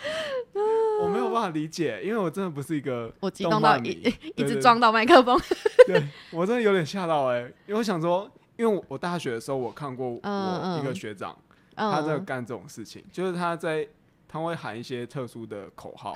[1.01, 3.89] 我没有办法理解，因为我真的不是一个 我激动动到一
[4.37, 5.37] 一直对撞到麦克风。
[5.85, 11.37] 对我真的有点吓到哎、因为我想说，因为我我大学的时候我看过嗯我一个嗯学长，
[11.75, 13.85] 他在嗯，干这种事情，就是他在
[14.31, 16.15] 他会喊一些特殊的口号，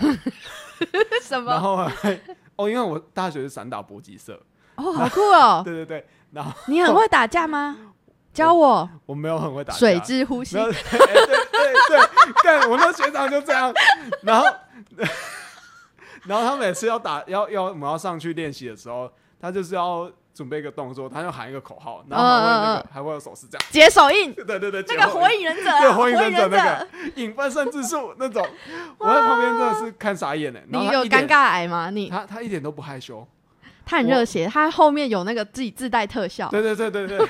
[1.22, 1.52] 什么？
[1.52, 1.60] 然么？
[1.60, 2.18] 后还
[2.56, 4.42] 哦，因为我大学是散打搏击社，
[4.76, 5.62] 哦，好酷哦！
[5.66, 7.76] 对对对，然后你很会打架吗？
[8.34, 8.90] 教我。
[9.06, 9.80] 我没有很会打架。
[9.80, 10.56] 水之呼吸。
[10.56, 10.72] 对对
[11.90, 13.74] 对，干我那学长就这样，
[14.24, 14.48] 然后
[16.24, 22.88] 然后他每次要打要要我们要上去练习的时候，他就是要准备一个动作，他就喊一个口号，然后还会那个、嗯嗯嗯。
[22.94, 28.46] 还会有手势这样，解手印， 对对对，那个火影忍者 火影忍忍者那个影分身之术那种，
[29.00, 30.60] 我在旁边真的是看傻眼了。
[30.68, 31.90] 你有尴，尬癌吗？
[31.90, 32.10] 你？
[32.10, 33.26] 他他一点都不害羞，
[33.86, 36.50] 他很热血，他后面有那个自己自带特效。
[36.50, 37.30] 对对对对对，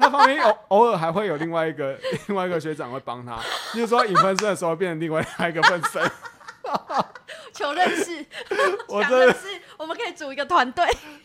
[0.00, 3.38] 他旁边偶偶尔还会有另外一个另外一个学长会帮他，
[3.72, 6.10] 就是说影分身的时候变成另外一个分身，
[7.52, 8.26] 求认识，
[8.88, 10.84] 我真的想认识，我们可以组一个团队。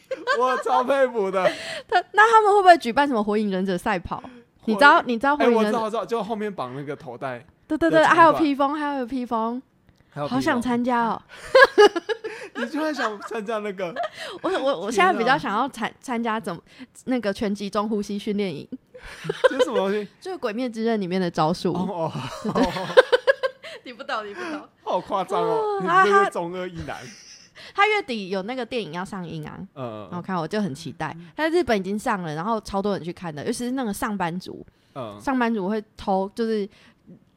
[0.39, 1.43] 我超佩服的。
[1.87, 4.21] 他那他们会不会举办什么火影忍者赛跑？
[4.65, 5.67] 你知道你知道火哎，影忍者？
[5.67, 9.61] 我知道我知道，就后面绑那个头带，对对对，还有披风，还有披风，
[10.11, 11.21] 还有好想，参加哦！
[12.55, 13.93] 你居然想参加那个？
[14.43, 16.61] 我我我现在比较啊想要参参加怎么
[17.05, 18.67] 那个全集中呼吸训练营，
[19.49, 20.07] 这是什么东西？
[20.19, 22.11] 就是《鬼灭之刃》里面的招数，哦
[22.45, 22.53] 哦，
[23.83, 24.61] 你不懂，你不懂。
[24.83, 25.79] 好夸张哦！
[25.81, 26.97] 你啊他这是中二一男。
[27.79, 31.15] 他月底有那个电影要上映啊，嗯然后看我就很期待。
[31.35, 34.65] 他在日本已经上了，然后超多人去看的，尤其是那个上班族，
[34.95, 36.67] 嗯，上班族会偷就是。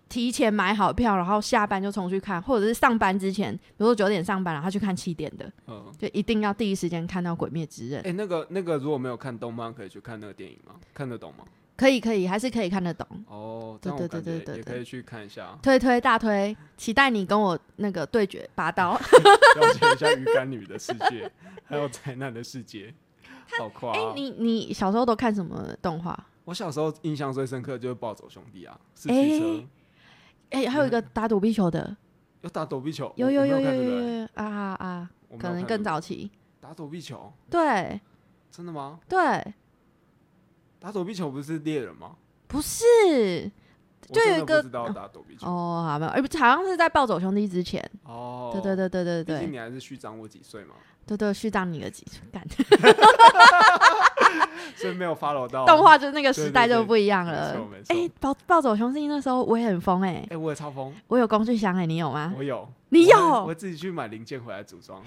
[0.09, 10.75] 提前买好票，然后下班就冲去看，或者是上班之前，比如说九点上班然后去看七点的，嗯，就一定要第一时间看到《鬼灭之刃》哎、那个那个，如果没有看动漫，可以去看那个电影吗？
[10.93, 11.47] 看得懂吗？
[11.77, 13.07] 可以可以，还是可以看得懂。
[13.27, 18.93] 哦，对对对对对也可以去看一下，推推大推，期待你跟我那个对决拔刀。
[19.57, 21.31] 了解一下鱼干女的世界，
[21.65, 22.95] 还有灾难的世界，
[23.59, 26.17] 好夸、哎、你你小时候都看什么动画？
[26.45, 29.65] 我小时候印象最深刻就是暴走兄弟啊，四驱哎车，
[30.51, 31.97] 哎、还有一个打躲避球的，
[32.43, 34.45] 有打躲避球，有有有有有有有啊
[34.79, 36.31] 啊可能更早期。
[36.61, 38.01] 打躲避球，对。
[38.51, 39.01] 真的吗？
[39.09, 39.55] 对，
[40.83, 42.11] 打躲避球不是猎人吗？
[42.49, 43.51] 不是
[44.11, 45.47] 就有一个不知道打躲避球。
[45.47, 47.83] 哦，好没有，哎，不好像是在暴走兄弟之前。
[48.05, 49.39] 哦，对对对对对对。
[49.39, 50.75] 毕竟你还是虚长我几岁嘛，
[51.07, 52.21] 对对，虚长你的几岁。
[52.33, 52.45] 干
[54.75, 55.65] 所以没有 follow 到。
[55.65, 55.83] 动。
[55.83, 57.57] 画，就那个时代就不一样了。
[57.89, 62.35] 哎，暴暴走兄弟那时候我也很疯哎哎、，我也超疯，我有工具箱哎，你有吗？
[62.37, 65.03] 我有，你我会有我自己去买零件回来组装。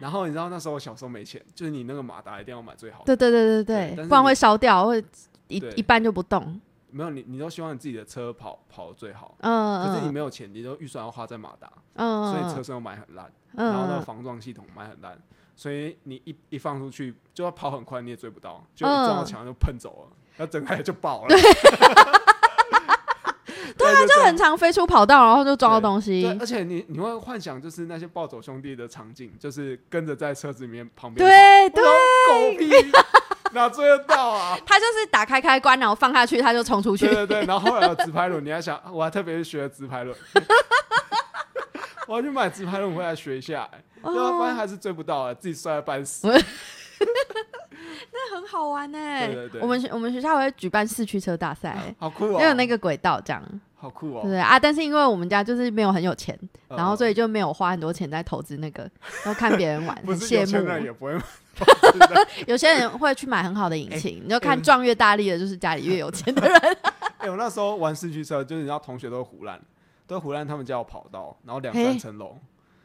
[0.00, 5.02] 然后你知道那时候我小时候没钱，就是你那个马达一定要买最好的，对对对对对不然会烧掉，会
[5.48, 6.60] 一一半就不动。
[6.92, 15.16] 没有你你都希望你自己的车跑跑得最好，嗯，可是你嗯没有钱，你都预算要花在马达，嗯，所以车身要买很烂，嗯，然后那个嗯防撞系统买很烂，
[15.54, 21.36] 所以你一一放出去就要跑很快，你也追不到，就一撞到嗯墙就喷走了，然后整台就爆了。
[23.80, 26.36] 对啊，就很常飞出跑道，然后就撞到东西对，。
[26.38, 31.90] 而且你你会幻想就是那些暴走兄弟的场景，就是跟着在车子里面旁边对对，跑，
[32.32, 32.92] 狗屁，
[33.52, 34.58] 哪追得到啊？
[34.66, 37.14] 他就是打开开关，然后放下去，他就冲出去对。
[37.26, 40.16] 对对，然后后来有直排轮，你还想，我还特别去学了直排轮，
[42.06, 46.28] 我要去买直排轮回来学一下、欸，哦然后发现还是追不到、欸，自己摔了半死。
[48.12, 48.98] 那很好玩呢。
[49.26, 53.42] 对对对我们学我们学校会举办四驱车大赛，好酷哦、也有那个轨道这样，
[53.80, 54.58] 好酷哦、对啊？
[54.58, 56.38] 但是因为我们家就是没有很有钱，
[56.68, 58.82] 呃然后所以就没有花很多钱在投资那个，
[59.24, 60.84] 然后看别人玩， 很羡慕。
[60.84, 61.18] 也不会，
[62.46, 66.76] 有些人会去买很好的引擎，你就看嗯撞越大力的，就是家里越有钱的人。
[67.18, 69.58] 哎、我那时候玩四驱车，就是你知道同学都胡乱，
[70.06, 72.36] 都胡乱他们家有跑道，然后两嘿三层楼。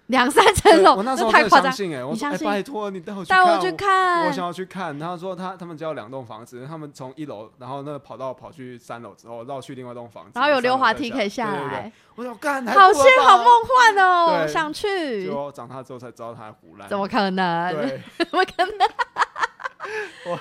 [0.07, 1.71] 两三层楼，对我那时候太夸张。
[1.71, 15.25] 信哎、我拜托你带我去带我去看我看，想要去看，他说他他们家有两栋房子，他们从一楼，然后那个跑到跑去三楼之后，绕去另外一栋房子，然后有溜滑梯可以下来，我想干，太好酷了吧羡好梦幻哦，对想去。
[15.25, 17.73] 就长大之后才知道他胡乱，怎么可能？
[17.73, 18.87] 对， 怎么可能？
[20.31, 20.37] 哇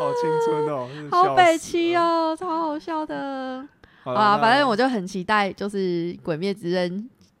[0.00, 1.56] 好青春哦， 好北。
[1.58, 3.64] 七哦，超好笑的。
[4.04, 5.78] 啊，反正我就很期待，就是
[6.22, 6.90] 《鬼灭之刃》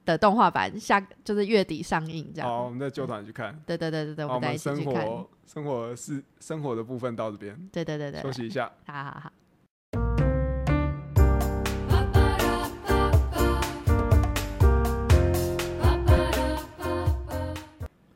[0.08, 2.70] 的动画版下就是月底上映这样好，我样。
[2.70, 3.54] 们的纠团去看。
[3.66, 5.04] 对对对对对，我们再一们生起去看。
[5.04, 8.72] 活生活是生活的部分到这边，对对对对，对休息一下。
[8.86, 9.32] 好好好。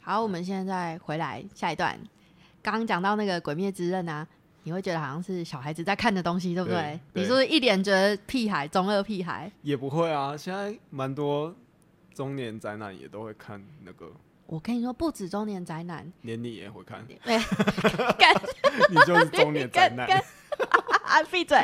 [0.00, 1.98] 好，我们现在回来下一段。
[2.62, 4.26] 刚刚讲到那个《鬼灭之刃》啊，
[4.62, 6.76] 你会觉得好像是小孩子在看的东西，对不对？
[6.80, 9.50] 对对你是不是一脸觉得屁孩、中二屁孩？
[9.62, 11.54] 也不会啊，现在蛮多
[12.14, 14.10] 中年宅男也都会看那个，
[14.46, 17.04] 我跟你说，不止中年宅男，连你也会看，
[18.90, 20.06] 你就是中年宅男。
[21.04, 21.58] 啊， 闭嘴！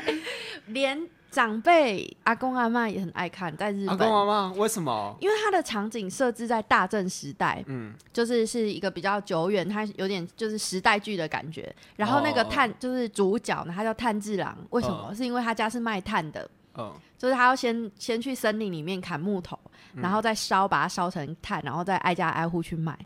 [0.67, 5.15] 连长辈阿公阿妈也很爱看，在日阿本，公阿妈为什么？
[5.21, 11.75] 因为它的场景设置在大正时代，嗯，就是是一个比较久远，它有点就是时代剧的感觉。
[11.97, 12.49] 然后那个哦。
[12.51, 15.09] 炭、就是主角呢，他叫炭治郎，为什么？
[15.11, 19.58] 嗯是因为他家是卖炭的，嗯，就是他要先先去森林里面砍木头，嗯
[19.95, 22.99] 然后再烧，把它烧成炭，然后再挨家挨户去卖。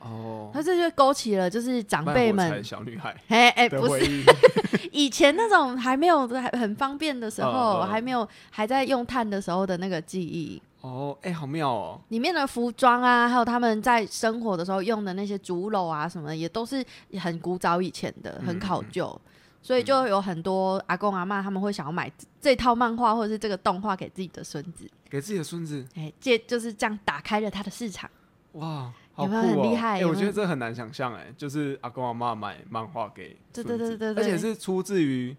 [0.00, 4.24] 哦，那这就勾起了就是长辈们，小女孩 哎哎，不是。
[4.92, 10.60] 以前那种还没有还很方便的时候，还没有还在用炭的时候的那个记忆。
[10.80, 12.00] 哦，哎，好妙哦。
[12.08, 16.82] 里面的服装啊，还有他们在生活的时候用的那些竹篓啊什么的，也都是
[17.20, 19.20] 很古早以前的，很考究。
[19.62, 28.08] 所以就有很多阿公阿妈他们会想要买这套漫画或者是这个动画给自己的孙子，给自己的孙子，哎，借就是这样打开了他的市场。
[28.52, 29.62] 哇，好酷有没有很哦！
[29.62, 35.36] 厉害哎，我觉得这很难想象，哎，就是阿公阿妈买漫画给对对对对对而且是出自于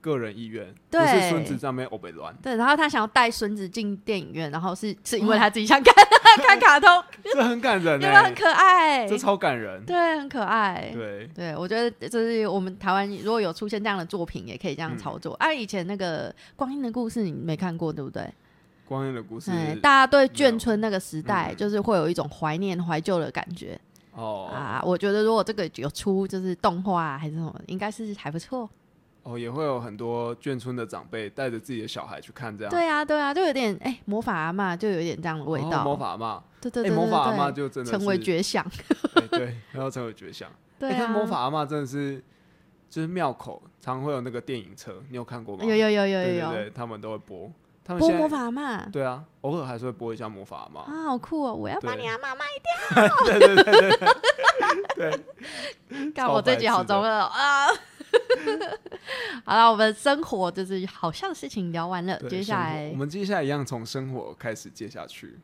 [0.00, 5.94] 个人意愿，不对是孙子在那边欧北乱，对，然后他想要带孙子进电影院，然后是是因为他自己想看
[6.42, 6.88] 看卡通，
[7.32, 9.06] 这很感人哎、 有没有很可爱？
[9.06, 9.84] 这超感人。
[9.84, 10.90] 对，很可爱。
[10.94, 15.34] 对，对，我觉得就是我们台湾如果有出现这样的作品，也可以这样操作。
[15.34, 18.22] 啊，以前那个《光阴的故事》你没看过对不对？
[18.90, 23.80] 光阴的故事哎，大家对眷村那个时代，嗯就是会有一种怀念、怀旧的感觉
[24.12, 24.82] 哦啊。
[24.84, 28.68] 我觉得如果这个有出就是动画啊还是什么，应该是还不错。
[29.22, 32.70] 哦，也会有很多眷村的长辈带着自己的小孩去看这样。
[32.70, 35.82] 对啊，对啊，就有点哎，魔法阿妈就有点这样的味道。
[35.82, 38.66] 哦魔法阿妈，哎，对对对对魔法阿妈，就真的成为绝响。
[39.14, 40.50] 哎对，然后成为绝响。
[40.80, 42.20] 对啊，魔法阿妈真的是，
[42.88, 45.64] 就是庙口常会有那个电影车，你有看过吗？
[45.64, 47.52] 有有有有有有对对对，他们都会播。
[47.90, 50.82] 他们播魔在法阿嬷对啊，偶尔还是会播一下魔法嘛。
[50.82, 51.52] 啊，好酷哦！
[51.52, 55.10] 我要把对你阿妈卖掉对对对对
[55.90, 57.66] 对， 干，超我这集好中二哦啊！
[59.44, 65.36] 好了，我们生活就是好像事情聊完了，对接下来生活我们接下来一样从生活开始接下去。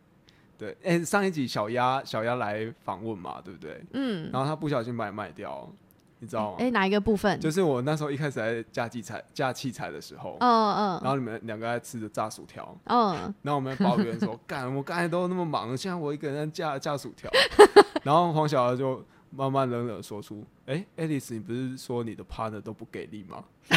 [0.56, 3.82] 对，哎、上一集小鸭小鸭来访问嘛，对不对？
[3.92, 5.68] 嗯，然后他不小心把你卖掉，
[6.18, 6.56] 你知道吗？
[6.58, 7.38] 哎，哪一个部分？
[7.40, 17.30] 就是我那时候一开始在架器材架器材的时候，嗯嗯然后你们两个在吃着炸薯条，嗯，然后我们抱怨说：“干，我刚才都那么忙，现在我一个人在架架薯条。
[18.02, 23.44] ”然后黄小二就慢慢冷冷地说出：“哎、a l i c e 你不是说你的 partner 都不给力吗？”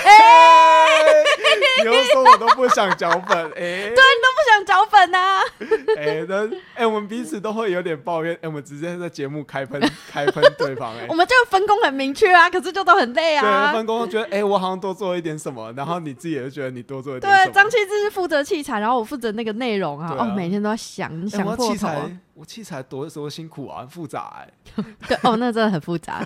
[1.79, 5.41] 你又说我都不想脚本， 哎、对，你都不想脚本啊！
[5.97, 9.81] 哎，那哎，我们彼此都会有点抱怨，哎，我们直接在节目开喷
[10.11, 13.73] 开喷对方，哎我，们这个分工很明确啊，可是就都很累啊对，啊。
[13.73, 17.53] 分工觉得，哎，我好像多做了一点什么，然后你自己也觉得你多做一点什对，么。
[17.53, 20.09] 张气志是负责器材，然后我负责那个内容啊。
[20.09, 21.71] 啊哦，每天都要想想破头。
[21.71, 24.49] 器材，我器材多多辛苦啊，很复杂哎。
[25.07, 26.25] 对，哦，那真的很复杂。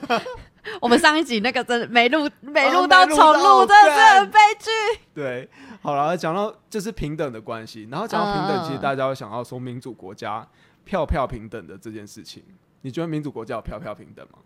[0.84, 4.70] 我们上一集那个真的没录，没录哦到重没录，真的是很悲剧。
[5.14, 5.50] 对，
[5.82, 10.46] 好了，讲到就是平等的关系，然后讲到平等，嗯其实大家会想到说民主国家
[10.84, 12.44] 票票平等的这件事情。
[12.82, 14.40] 你觉得民主国家有票票平等吗？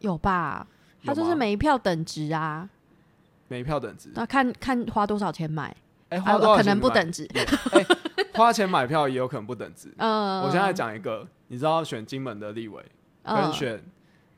[0.00, 0.66] 有吧？
[1.02, 2.68] 有他就是吗每一票等值啊，
[3.46, 5.76] 每一票等值，那看看花多少钱买，
[6.08, 7.28] 哎，啊花多少可能不等值。
[8.32, 9.94] 花钱买票也有可能不等值。
[9.98, 12.84] 嗯，我现在讲一个，你知道选金门的立委
[13.22, 13.80] 跟嗯，选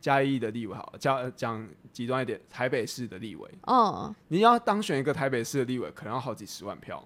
[0.06, 4.14] 嘉义的立委好了，讲讲极端一点，台北市的立委，嗯。
[4.28, 7.02] 你要当选一个台北市的立委，可能要好几十万票，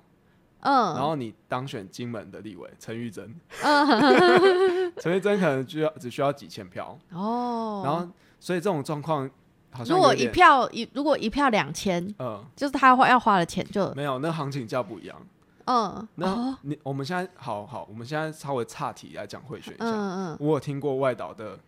[0.61, 4.93] 嗯，然后你当选金门的立委陈玉珍，嗯。
[5.01, 8.07] 陈玉珍可能需要只需要几千票，哦，然后
[8.39, 9.31] 所以这种状况
[9.71, 12.45] 好像如果一票一如果一票两千，嗯。
[12.55, 15.17] 就是他花要花的钱就没有，那行情价不一样。
[15.65, 16.07] 嗯。
[16.17, 16.59] 那哦。
[16.61, 19.87] 你我们现在好好，我们现在稍微岔题来讲贿选一下。
[19.87, 20.37] 嗯嗯。
[20.39, 21.59] 我有听过外岛的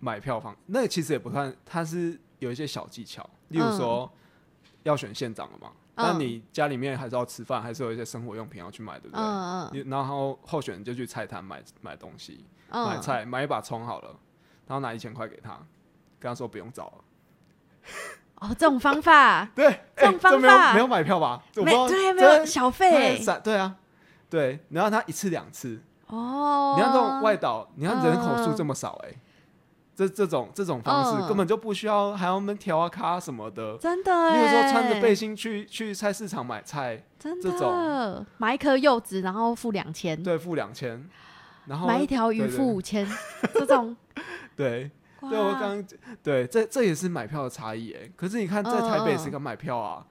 [0.00, 4.10] 买票方，那个其实也不算，它是有一些小技巧，例如说、
[4.82, 9.24] 要选县长了嘛，那、嗯你家里面还是要吃饭，还是有一些生活用品要去买，对不对？
[9.24, 9.88] 嗯嗯。
[9.88, 14.08] 然后候选人就去菜摊买买东西，嗯，买菜，买一把葱好了，
[14.66, 15.58] 然后拿一千块给他，
[16.20, 17.04] 跟他说不用找了。
[18.40, 19.48] 哦，这种方法？
[19.56, 20.74] 对，这种方法？
[20.74, 21.42] 没有买票吧？
[21.56, 23.76] 没知道对没有小对费散对啊，
[24.28, 29.14] 对，然后他一次两次，哦，你看这种外岛，你看人口数嗯这么少、哎、
[29.96, 31.26] 这这种这种方式、嗯。
[31.26, 33.76] 根本就不需要还要们调啊咖什么的。
[33.78, 41.08] 真的例如说穿着背心，去去菜市场买菜，真这的买一颗柚子，然后付两千，对，付两千，
[41.64, 43.04] 然后买一条鱼付五千，
[43.54, 43.96] 这种。
[44.54, 44.90] 对。
[45.22, 45.30] 哇。
[45.30, 45.84] 对，我刚刚
[46.22, 48.08] 对这这也是买票的差异哎。
[48.14, 49.18] 可是你看在台北嗯嗯。
[49.18, 50.04] 谁敢买票啊？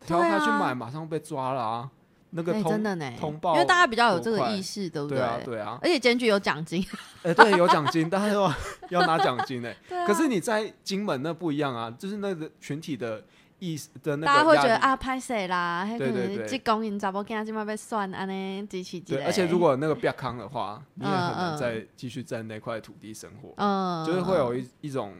[0.00, 1.90] 对调他去啊买马上被抓了啊！
[2.30, 5.58] 那个哎通真的呢，通报因为大家比较有这个意识，对不对啊对？
[5.58, 6.84] 啊，而且检举有奖金，
[7.22, 8.52] 哎对有奖金，大家要
[8.90, 9.76] 要拿奖金哎。
[9.88, 10.06] 对啊。
[10.06, 13.22] 可是你在金门那不一样啊，就是那个群体的
[13.58, 15.84] 意识的那个大家会觉得啊，拍谁啦？
[15.98, 21.58] 对对对能这公因查某囝今麦被算安尼支持之对，而且如果那个变康的话，你也很嗯难嗯。
[21.58, 25.14] 再继续在那块土地生活，嗯，就是会有一一种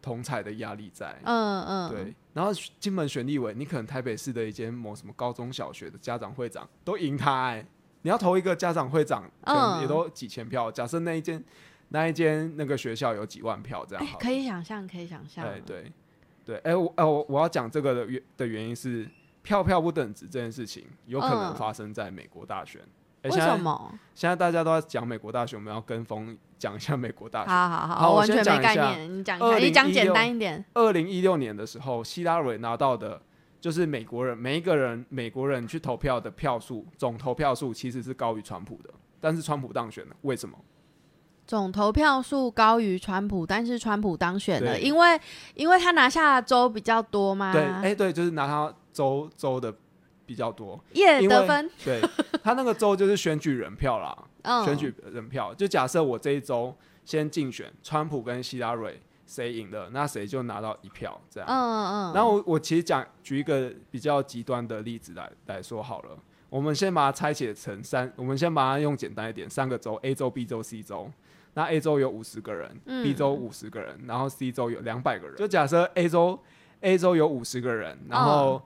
[0.00, 1.18] 同彩的压力在。
[1.24, 7.66] 嗯嗯，对，然后金门选立委，你可能台北市的一间某什么高中小学的家长会长都赢他哎、
[8.02, 10.70] 你要投一个家长会长，可能也嗯都几千票。
[10.72, 11.42] 假设那一间
[11.90, 15.92] 那一间那个学校有几万票这样可以想象，可以想象，对对
[16.44, 19.06] 对，哎、我哎、我我要讲这个的原的原因是
[19.42, 22.80] 票票不等值这件事情有可能嗯发生在美国大选。
[23.22, 23.92] 哎、为什么？
[24.14, 27.50] 现在大家都在讲美国大学，我们要跟风讲一下美国大学。
[27.50, 30.64] 好好好，完全没概念，你讲一下，你讲简单一点。
[30.74, 33.20] 二零一六年的时候，希拉蕊拿到的
[33.60, 40.58] 就是美国人每一个人美国人去投票的票数总投票数其实是高于川普的，但是川普当选了，为什么？
[41.46, 45.20] 总投票数高于川普，但是川普当选了，因为
[45.54, 47.52] 因为他拿下的州比较多嘛。
[47.52, 49.74] 对，哎、对，就是拿他州州的
[50.32, 52.00] 比较多，耶得分，对
[52.42, 55.52] 他那个州就是选举人票啦， 嗯，选举人票。
[55.52, 56.74] 就假设我这一周
[57.04, 61.46] 先竞选川普跟希拉蕊谁赢了，那谁就拿到一票这样。
[61.46, 66.16] 嗯嗯，然后我我其实讲举一个比较极端的例子来来说好了，
[66.48, 71.10] 我们先把它拆解成三，我们先把它用简单一点，三个州，A 州、B 州、C 州。
[71.54, 75.36] 那 A 州有五十个人、嗯 b 州五十个人，然后 C 州有两百个人。
[75.36, 76.38] 就假设 A 州
[76.80, 78.62] A 州有五十个人，然后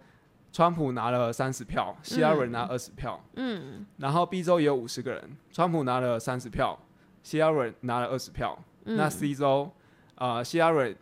[0.56, 3.84] 川普拿了三十票，希拉蕊拿二十票，嗯。
[3.98, 6.78] 然后 B 州也有五十个人，川普拿了三十票，
[7.22, 8.58] 希拉蕊拿了二十票。
[8.86, 9.70] 嗯，那 C 州，
[10.14, 10.96] 呃，希拉蕊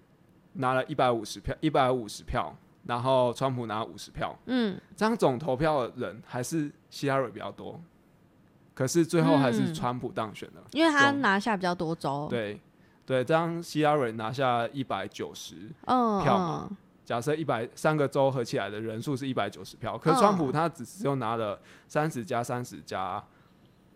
[0.55, 2.53] 拿了一百五十票，一百五十票，
[2.87, 4.77] 然后川普拿五十票，嗯。
[4.97, 7.81] 这样总投票的人还是希拉蕊比较多，
[8.75, 10.65] 可是最后还是嗯川普当选了。
[10.73, 12.61] 因为他拿下比较多州，，对
[13.07, 16.67] 对，这样希拉蕊拿下一百九十，嗯票嘛。
[16.69, 23.23] 嗯假设一百三个州合起来的人数是一百九十票，可是嗯川普他只只有拿了三十加三十加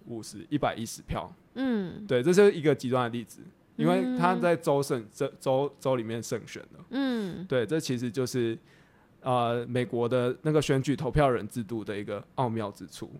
[0.06, 1.30] 五十，一百一十票。
[1.54, 3.40] 嗯对，这是一个极端的例子，
[3.76, 6.84] 因为他嗯在州胜州州州里面胜选了。
[6.90, 8.56] 嗯对，这其实就是
[9.22, 13.10] 呃美国的那个选举投票人制度的一个奥妙之处。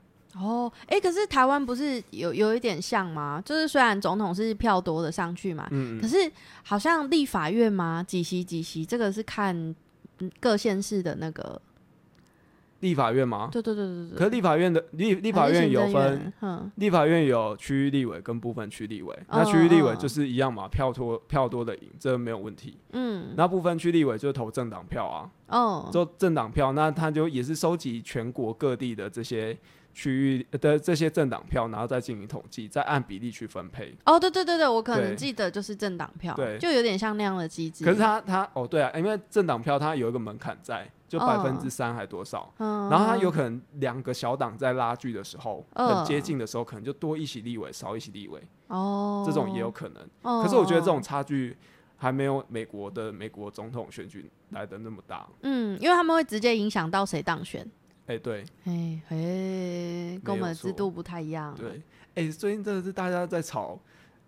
[0.41, 3.43] 哦，哎，可是台湾不是有有一点像吗？
[3.45, 6.17] 就是虽然总统是票多的上去嘛，嗯，可是
[6.63, 9.57] 好像立法院嘛，几席几席，这个是看
[10.21, 11.61] 嗯各县市的那个，
[12.81, 13.49] 立法院吗？
[13.51, 19.15] 对对对对对，可是立法院的立立法院有分，，嗯立法院有区域立委跟部分区立委。
[19.21, 22.77] 嗯那区域立委嗯就是一样嘛，票多票多的赢，这没有问题。
[22.93, 29.57] 嗯，那部分区立委就投政党票啊，哦，就政党票，那他就也是收集全国各地的这些
[29.99, 33.93] 区域的这些政党票，然后再进行统计，再按比例去分配。
[34.05, 37.85] 哦，对对对对，我可能记得就是政党票，对就有点像那样的机制。
[37.85, 50.09] 可是他他哦对啊，因为政党票它有一个门槛在，就嗯百分之三还多少，嗯，然后他有可能两个小党在拉锯的时候，嗯很接近的时候，可能就多一席立委，少一席立委，哦，这种也有可能。
[50.23, 51.57] 哦，可是我觉得这种差距
[51.97, 55.27] 还没有美国的美国总统选举来的那么大。
[55.43, 57.69] 嗯，因为他们会直接影响到谁当选。
[58.09, 61.55] 哎、对哎，嘿，跟我们的制度不太一样。
[61.55, 61.83] 对，
[62.15, 63.79] 哎、最近真的是大家在吵。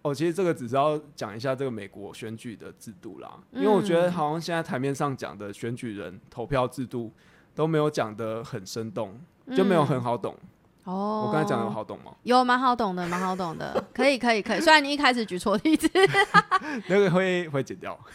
[0.03, 7.11] 哦，其实这个只是要讲一下这个美国选举的制度啦，因为我觉得嗯好像现在台面上讲的选举人投票制度
[7.55, 9.19] 都没有讲的很生动，
[9.57, 10.35] 就没有很好懂。
[10.85, 11.25] 嗯哦。
[11.27, 12.15] 我刚才讲的有好懂吗？
[12.23, 14.61] 有蛮好懂的，蛮好懂的，可以可以可以。
[14.61, 15.89] 虽然你一开始举错例子，
[16.87, 17.99] 那个会会剪掉。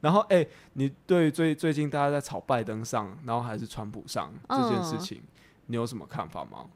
[0.00, 5.22] 然后，哎、你对最最近大家在炒拜登上，然后还是川普上这件事嗯情，
[5.66, 6.66] 你有什么看法吗？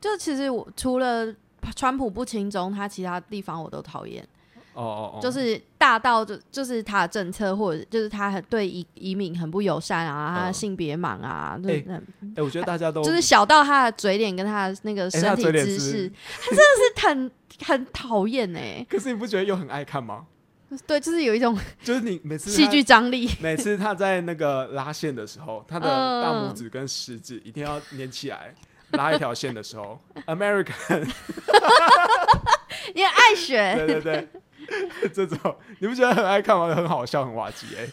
[0.00, 1.34] 就其实我除了
[1.74, 4.26] 川普不轻中，他其他地方我都讨厌。
[4.74, 12.02] 哦哦哦，就是大到就就是他的政策，或者就是他很对移移民很不友善啊，他的嗯性别盲啊，就是哎
[12.36, 16.12] 哎、我觉得大家都就是小到他的嘴脸跟他的那个哎身体姿势，
[16.42, 16.62] 他真的
[17.00, 17.30] 是很
[17.64, 18.84] 很讨厌哎。
[18.86, 20.26] 可是你不觉得又很爱看吗？
[20.86, 23.30] 对，就是有一种 就是你每次他戏剧张力。
[23.40, 28.54] 每次他在那个拉线的时候，他的嗯大拇指跟食指一定要连起来，
[28.90, 30.72] 拉一条线的时候，American，
[32.94, 34.28] 你很爱学，对对对，
[35.14, 36.74] 这种你不觉得很爱看吗？
[36.74, 37.86] 很好笑，很滑稽哎、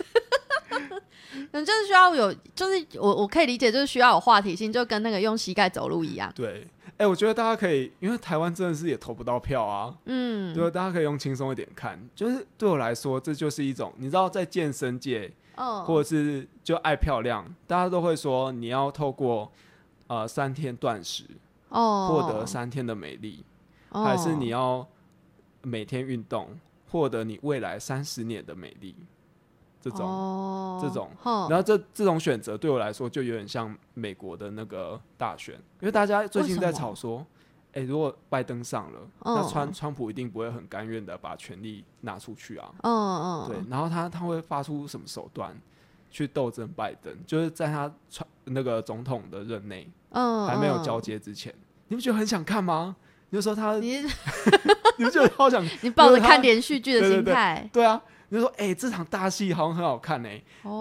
[1.51, 6.32] 嗯，就是需要有，就是我我可以理解，就是需要有话题性，就跟那个用膝盖走路一样。
[6.36, 6.67] 对，
[7.03, 11.99] 哎、我觉得大家可以，因为台湾真的是也投不到票啊，嗯，对，大家可以用轻松一点看。
[12.15, 19.51] 就是对我来说，这就是一种，你知道，在健身界哦，或者是就爱漂亮，大家都会说你要透过
[20.07, 21.25] 呃三天断食
[21.67, 23.43] 哦，获得三天的美丽，
[23.91, 24.87] 还是你要
[25.61, 26.47] 每天运动
[26.89, 28.95] 获得你未来三十年的美丽？
[29.84, 30.07] 这种。
[30.07, 31.09] 哦这种
[31.49, 37.25] 然后这这种选择对我来说就有点像美国的那个大选，因为大家最近在吵说，
[37.73, 42.69] 哎、如果拜登上了，嗯那川川普一定不会很甘愿的把权力拿出去啊。
[42.81, 45.55] 嗯嗯，对，然后他他会发出什么手段
[46.11, 47.15] 去斗争拜登？
[47.25, 51.53] 就是在他川那个总统的任内嗯，还没有嗯交，接之前，
[51.88, 52.97] 你不觉得很想看吗？
[53.29, 54.01] 你就说他，你
[54.97, 55.63] 你不觉得好想？
[55.81, 60.29] 你抱着看连续剧的心态，对啊，你就说，哎、这场大戏好像很好看呢、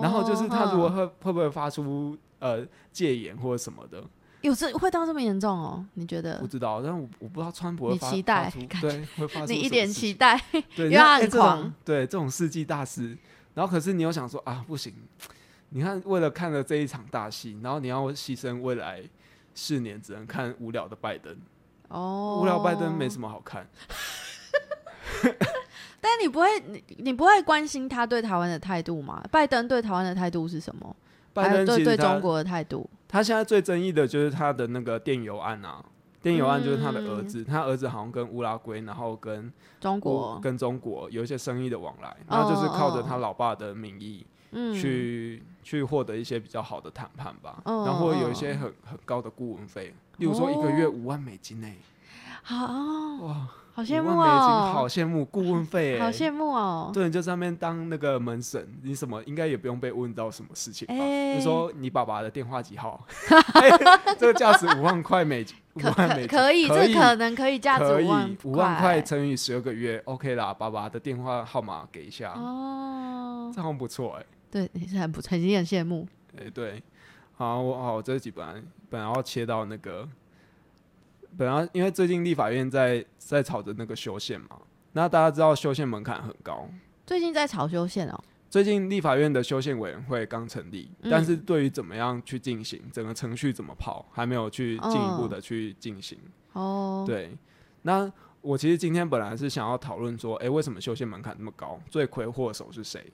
[0.02, 4.02] 然后就是他如果哦会会不会发出呃戒严或者什么的，
[4.40, 5.84] 有这会到这么严重哦？
[5.94, 6.46] 你觉得不？
[6.46, 10.40] 知道，但我我不知道川普会发你期待对会发 出你一点期待，
[10.74, 13.16] 对， 因为他很你看哎这种狂对这种世纪大师，
[13.54, 14.92] 然后可是你又想说啊，不行，
[15.70, 19.02] 你看为了看了这一场大戏，然后你要牺牲未来
[19.54, 21.36] 四年只能看无聊的拜登，
[21.88, 23.68] 哦，无聊拜登没什么好看，
[26.02, 29.22] 但你不会，你你不会关心他对台湾的态度吗？
[29.30, 30.94] 拜登对台湾的态度是什么？
[31.32, 32.90] 拜登对对中国的态度。
[33.06, 35.80] 他现在最争议的就是他的那个电邮案啊，
[36.20, 51.68] 电邮案就是他的儿嗯子，他儿子好像跟乌拉圭，然后跟中国，跟中国有一些生意的往来，然后就是靠着哦他老爸的名义嗯，去、去获得一些比较好的谈判吧，嗯然后会有一嗯些很很高的顾问费，例如说一个月哦五万美金呢、
[52.42, 52.56] 好
[53.24, 56.90] 哇，好羡慕五万美金好哦，羡慕顾问费、欸，好羡慕哦。
[56.92, 60.94] 对，你就在那边当那个门神，你什么应该也不用被问到什么事情吧？
[60.94, 63.02] 哎就说你爸爸的电话几号？
[63.54, 63.70] 哎
[64.18, 76.06] 这个价值五万块美金， 五万美金可以，这可能可以价值五万五万块乘以十二个月，OK 啦，爸爸的电话号码给一下，哦，这好像不错哎、对，也是很不错，已经很羡慕。
[76.36, 76.82] 哎、对，
[77.36, 80.06] 好，我好，我这几本来本来要切到那个，
[81.36, 84.48] 本来因为最近立法院在在吵着那个修宪嘛，
[84.92, 86.68] 那大家知道修宪门槛很高，
[87.06, 96.18] 最近在吵修宪哦，最近立法院的修宪委员会刚成立，嗯但是对于怎么样去进行整个程序怎么跑，还没有去进一步的去进行。
[96.52, 97.36] 哦，对，
[97.82, 98.10] 那
[98.42, 101.80] 我其实今天本来是想要讨论说，诶，为什么修宪门槛那么高？
[101.88, 103.10] 罪魁祸首是谁？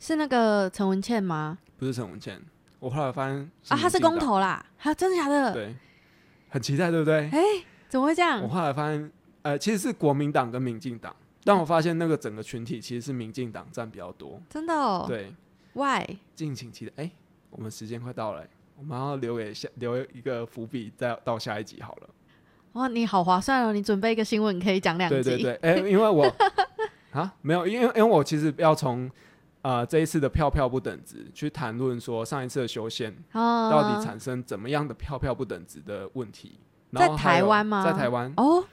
[0.00, 1.58] 是那个陈文茜吗？
[1.78, 2.40] 不是陈文茜，
[2.78, 3.36] 我后来发现
[3.68, 5.52] 啊，他是公，投啦，啊，真的假的？
[5.52, 5.76] 对，
[6.50, 7.30] 很期待，对不对？
[7.32, 7.40] 哎，
[7.88, 8.48] 怎么会这样我？
[8.48, 9.10] 后来发现，
[9.42, 14.40] 呃，其实是国民党跟民进党，但我发现那个整个群体其实是民进党占比较多。
[14.50, 15.32] 真的哦对
[15.72, 16.04] ，？Why？
[16.34, 16.92] 敬请期待。
[16.96, 17.10] 哎、
[17.50, 18.44] 我们时间快到了、
[18.76, 22.10] 我们要留给下留一个伏笔，再到下一集好了。
[22.74, 23.72] 哇，你好划算哦！
[23.72, 25.22] 你准备一个新闻可以讲两集。
[25.22, 26.24] 对对对，哎、因为我
[27.10, 29.10] 啊没有，因为因为我其实要从
[29.62, 36.58] 呃这一次的票票不等值去谈论说上一次的修宪哦，到底产生怎么样的票票不等值的问题。
[36.92, 38.64] 在台湾吗在台湾，哦，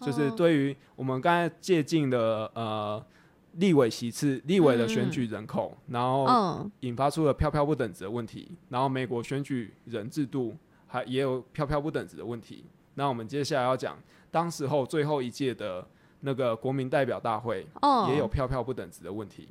[0.00, 3.04] 就是哦对于我们刚才借进的呃
[3.52, 12.64] 立委席次、立委的选举人口，然后嗯引发出了票票不等值的问题，然后美国选举人制度还也有票票不等值的问题。
[12.94, 13.96] 那我们接下来要讲
[14.30, 15.86] 当时候最后一届的
[16.20, 19.48] 那个国民代表大会哦，也有票票不等值的问题。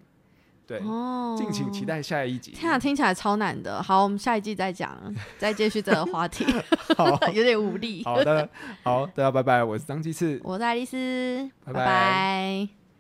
[0.70, 1.84] 对，哦，敬请期。
[1.84, 2.52] 待下一集。
[2.52, 3.82] 天啊，听起来超难的。
[3.82, 4.96] 好，我们下一季再讲，
[5.40, 6.46] 再继续这个话题，
[6.96, 8.04] 好 有点无力。
[8.06, 8.48] 好的，
[8.84, 10.40] 好，大家拜拜，我是张鸡翅。
[10.44, 12.79] 我是爱丽丝，拜拜拜拜